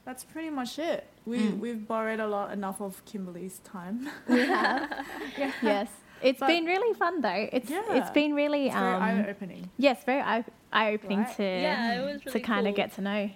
[0.06, 1.06] that's pretty much it.
[1.26, 1.60] We Mm.
[1.60, 4.10] we've borrowed a lot enough of Kimberly's time.
[4.28, 5.06] We have.
[5.64, 5.90] yes.
[6.22, 7.50] It's But- been really fun though.
[7.52, 7.84] It's Yeah.
[7.94, 9.70] it's been really It's very um eye opening.
[9.78, 11.36] yes, very eye eye opening Right?
[11.38, 12.84] to Yeah, it was to really kind of cool.
[12.84, 13.30] get to know.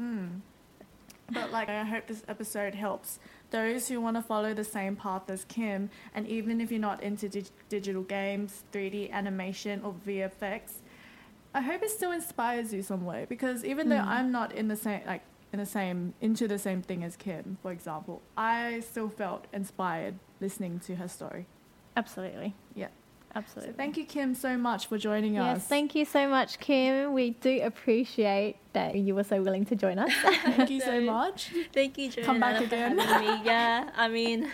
[0.00, 0.40] Mm.
[1.30, 3.18] But like, I hope this episode helps
[3.50, 7.02] those who want to follow the same path as Kim, and even if you're not
[7.02, 10.80] into dig- digital games, 3D animation, or VFX,
[11.54, 13.26] I hope it still inspires you some way.
[13.28, 14.06] Because even though Mm.
[14.06, 15.22] I'm not in the same like
[15.52, 20.14] in the same into the same thing as Kim, for example, I still felt inspired
[20.40, 21.46] listening to her story.
[21.98, 22.54] Absolutely.
[22.74, 22.88] Yeah.
[23.34, 23.72] Absolutely.
[23.72, 25.56] So thank you, Kim, so much for joining Yes, us.
[25.58, 27.12] Yes, thank you so much, Kim.
[27.12, 30.10] We do appreciate that you were so willing to join us.
[30.22, 31.52] Thank you so So- much.
[31.74, 32.98] Thank you, Joanna, Come back again.
[32.98, 33.40] having me.
[33.44, 34.50] Yeah, I mean,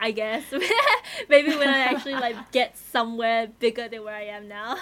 [0.00, 0.42] I guess
[1.28, 4.76] maybe when I actually like get somewhere bigger than where I am now.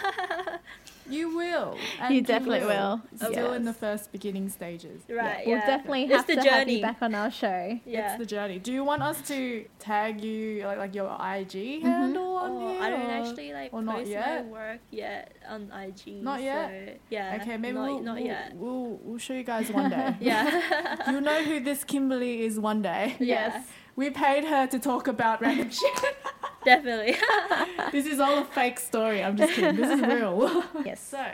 [1.08, 1.76] You will.
[2.00, 3.02] and You definitely will.
[3.16, 5.02] Still in the first beginning stages.
[5.08, 5.40] right.
[5.40, 5.46] Yeah.
[5.46, 5.66] we'll yeah.
[5.66, 6.76] definitely It's have the to have journey.
[6.76, 7.78] you back on our show.
[7.84, 8.10] Yeah.
[8.10, 8.58] It's the journey.
[8.58, 11.86] Do you want us to tag you like like your IG mm-hmm.
[11.86, 12.82] handle oh, on Oh, here?
[12.82, 14.44] I don't or- actually like or not post yet?
[14.46, 16.22] my work yet on IG.
[16.22, 16.70] Not yet?
[16.70, 17.38] So, yeah.
[17.40, 18.54] Okay, maybe not, we'll, not we'll, yet.
[18.54, 20.16] We'll we'll show you guys one day.
[20.20, 21.10] Yeah.
[21.10, 23.16] You'll know who this Kimberly is one day.
[23.20, 23.62] Yeah.
[23.94, 26.16] We paid her to talk about random shit.
[26.64, 27.16] Definitely.
[27.92, 29.22] this is all a fake story.
[29.22, 29.76] I'm just kidding.
[29.76, 30.64] This is real.
[30.84, 31.00] Yes.
[31.00, 31.24] so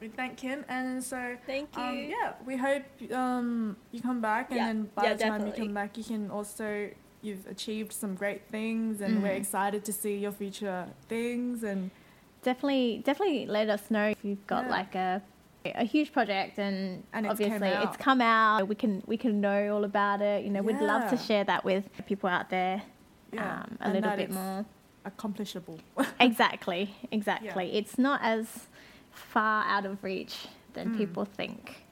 [0.00, 1.82] we thank Kim, and so Thank you.
[1.82, 2.82] um, yeah, we hope
[3.12, 4.66] um you come back, and Yeah.
[4.66, 6.90] then by Yeah, the time you come back, you can also
[7.22, 9.38] you've achieved some great things, and we're Mm.
[9.40, 11.90] excited to see your future things and.
[12.42, 14.70] definitely definitely let us know if you've got Yeah.
[14.78, 15.22] like a
[15.64, 19.74] a huge project and, And it's obviously it's come out we can we can know
[19.74, 22.82] all about it you know we'd love to share that with people out there
[23.34, 24.64] Yeah, um, a and little bit more
[25.04, 25.78] accomplishable.
[26.20, 28.68] exactly exactly it's not as
[29.10, 30.96] far out of reach than Mm.
[30.96, 31.84] people think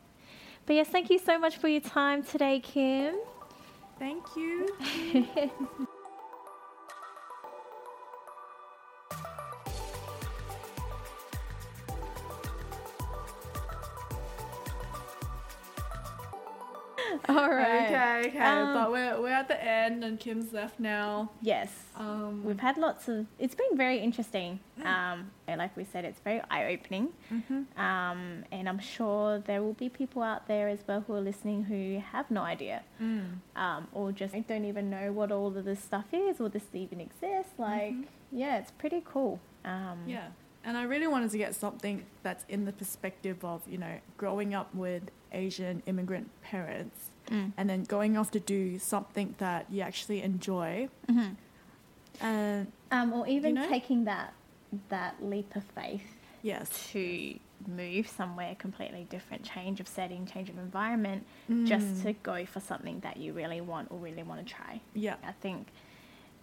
[0.66, 3.14] but yes thank you so much for your time today kim
[3.98, 4.66] Thank you.
[18.24, 21.30] Okay, Um, but we're we're at the end, and Kim's left now.
[21.40, 25.30] yes Um, we've had lots of it's been very interesting um,
[25.62, 27.58] like we said it's very eye-opening mhm.
[27.88, 28.20] Um,
[28.56, 31.82] and I'm sure there will be people out there as well who are listening who
[32.14, 33.26] have no idea Mm.
[33.64, 37.00] um, or just don't even know what all of this stuff is or this even
[37.00, 37.54] exists.
[37.58, 37.94] Like,
[38.42, 39.40] yeah, it's pretty cool.
[39.64, 40.28] Um, Yeah,
[40.64, 44.54] and I really wanted to get something that's in the perspective of you know growing
[44.54, 47.52] up with Asian immigrant parents, Mm.
[47.56, 51.36] and then going off to do something that you actually enjoy, Mhm.
[52.20, 53.68] and Um, or even know?
[53.68, 54.34] taking that
[54.88, 57.38] that leap of faith yes, to
[57.68, 61.24] move somewhere completely different, change of setting, change of environment,
[61.64, 62.02] just Mm.
[62.02, 64.80] to go for something that you really want or really want to try.
[64.94, 65.68] yeah, I think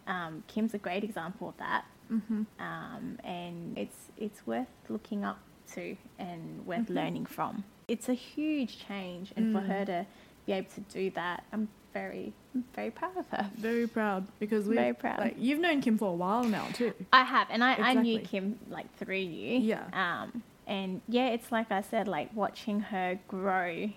[0.08, 2.44] um, Kim's a great example of that, Mm-hmm.
[2.60, 5.40] um, and it's it's worth looking up
[5.76, 6.96] to and worth Mhm.
[6.96, 7.64] learning from.
[7.88, 9.68] It's a huge change, and for Mm.
[9.68, 10.06] her to
[10.46, 12.34] be able to do that, I'm very
[12.76, 13.50] very proud of her.
[13.56, 15.20] Very proud because we Very proud.
[15.20, 16.94] Like you've known Kim for a while now too.
[17.14, 19.60] I have, and I, I knew Kim like through you.
[19.60, 19.86] Yeah.
[19.94, 23.90] Um, and yeah, it's like I said, like watching her grow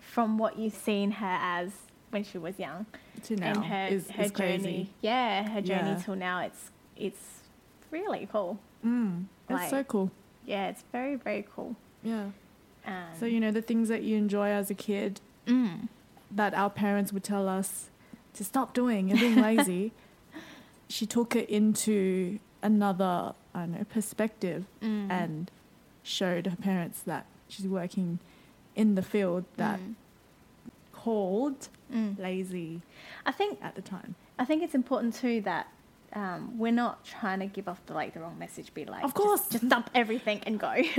[0.00, 1.72] from what you've seen her as
[2.10, 2.86] when she was young,
[3.24, 4.58] To now and her is, her is journey.
[4.58, 4.90] crazy.
[5.00, 6.02] Yeah, her journey Yeah.
[6.02, 6.40] till now.
[6.40, 7.41] It's it's
[7.92, 8.58] really cool.
[8.84, 10.10] Mm, that's so cool.
[10.44, 11.76] Yeah, it's very very cool.
[12.02, 12.30] Yeah.
[12.86, 15.88] Um, So you know the things that you enjoy as a kid mm,
[16.30, 17.90] that our parents would tell us
[18.34, 19.92] to stop doing and being lazy.
[20.88, 25.50] she took it into another I don't know perspective mm, and
[26.02, 28.18] showed her parents that she's working
[28.74, 29.94] in the field that mm,
[30.92, 32.18] called mm.
[32.18, 32.80] lazy
[33.24, 34.14] I think at the time.
[34.38, 35.68] I think it's important too that
[36.14, 38.72] um, we're not trying to give off the like the wrong message.
[38.74, 39.48] Be like, Of course.
[39.48, 40.74] just, dump everything and go.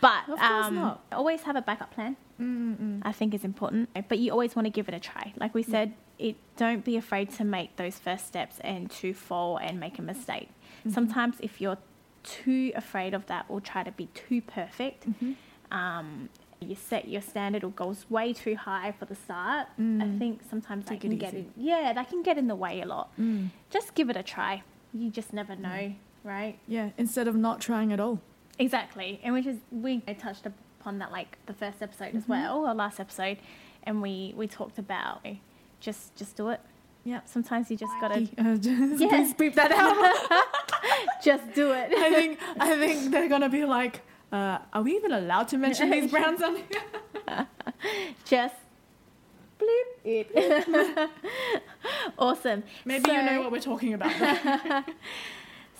[0.00, 1.04] but Of course um, not.
[1.12, 2.16] always have a backup plan.
[2.40, 3.00] Mm-mm.
[3.04, 3.88] I think is important.
[4.08, 5.32] But you always want to give it a try.
[5.38, 5.70] Like we Yeah.
[5.70, 9.98] said, it don't be afraid to make those first steps and to fall and make
[9.98, 10.48] a mistake.
[10.86, 10.92] Mhm.
[10.92, 11.78] Sometimes if you're
[12.22, 15.36] too afraid of that or try to be too perfect, Mhm.
[15.70, 16.28] um,
[16.64, 19.68] you set your standard or goals way too high for the start.
[19.78, 20.18] I Mm.
[20.18, 21.52] think sometimes that Take it can get in.
[21.56, 23.10] Yeah, that can get in the way a lot.
[23.18, 23.48] Mm.
[23.70, 24.62] Just give it a try.
[24.92, 26.58] You just never know, right?
[26.68, 28.20] Yeah, instead of not trying at all.
[28.58, 32.28] Exactly, and which is we touched upon that like the first episode as Mhm.
[32.28, 33.38] well, or last episode,
[33.82, 35.36] and we we talked about eh,
[35.80, 36.60] just just do it.
[37.02, 37.20] Yeah.
[37.26, 39.32] Sometimes you just gotta Uh, just Yeah.
[39.36, 39.94] Beep that out.
[41.22, 41.92] just do it.
[42.06, 44.02] I think I think they're gonna be like,
[44.32, 47.46] uh, are we even allowed to mention these brands on here?
[48.24, 48.54] just
[49.58, 51.10] bloop it.
[52.18, 52.62] awesome.
[52.84, 54.84] Maybe you know what we're talking about.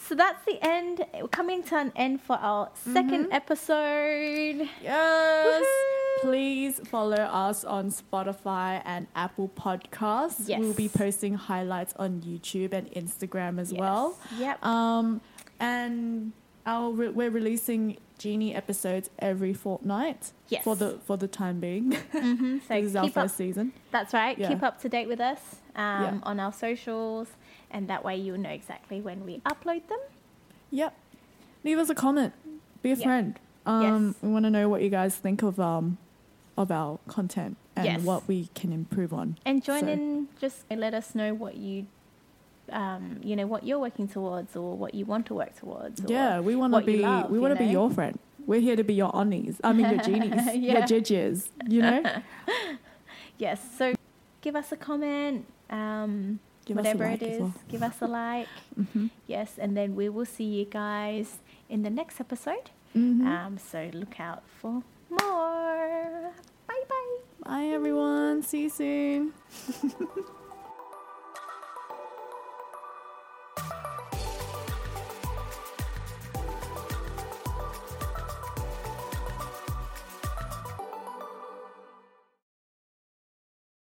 [0.07, 1.05] So that's the end.
[1.19, 3.33] We're coming to an end for our 2nd Mhm.
[3.33, 4.69] episode.
[4.83, 5.65] yes.
[5.65, 6.21] Woohoo!
[6.21, 10.47] Please follow us on Spotify and Apple Podcasts.
[10.49, 10.61] Yes.
[10.61, 14.17] We'll be posting highlights on YouTube and Instagram as well.
[14.33, 14.41] Yes.
[14.41, 14.65] Yep.
[14.67, 15.21] Um,
[15.59, 16.33] and
[16.67, 20.63] our re- we're releasing Genie episodes every fortnight yes.
[20.65, 21.93] for the for the time being.
[22.13, 23.73] hmm So this is our keep up first season.
[23.91, 24.39] That's right.
[24.39, 24.49] Yeah.
[24.49, 25.41] Keep up to date with us
[25.77, 26.19] um, Yeah.
[26.23, 27.29] on our socials,
[27.71, 29.99] and that way you'll know exactly when we upload them.
[30.71, 30.95] Yep.
[31.65, 32.33] Leave us a comment.
[32.83, 33.05] Be a Yeah.
[33.05, 33.41] friend.
[33.67, 34.15] Um, Yes.
[34.23, 35.99] We want to know what you guys think of um
[36.57, 38.01] of our content and Yes.
[38.03, 39.37] what we can improve on.
[39.45, 40.29] And join So- in.
[40.41, 41.87] Just let us know what you,
[42.73, 46.01] um, you know, what you're working towards or what you want to work towards.
[46.05, 48.19] or- yeah, we want to be love, we want to be your friend.
[48.47, 49.57] We're here to be your onnies.
[49.65, 50.87] I mean your genies, your Yeah.
[50.87, 51.49] jidges.
[51.69, 52.03] You know,
[53.39, 53.61] Yes.
[53.79, 53.95] So
[54.43, 55.47] give us a comment.
[55.71, 57.55] Um, Give whatever us a like it is, well.
[57.69, 58.49] give us a like.
[58.81, 59.11] Mhm.
[59.27, 61.39] Yes, and then we will see you guys
[61.69, 62.71] in the next episode.
[62.97, 63.27] Mhm.
[63.27, 66.33] Um, so look out for more.
[66.67, 67.17] Bye bye.
[67.45, 68.43] Bye everyone.
[68.43, 69.33] See you soon.
[73.57, 73.94] Bye.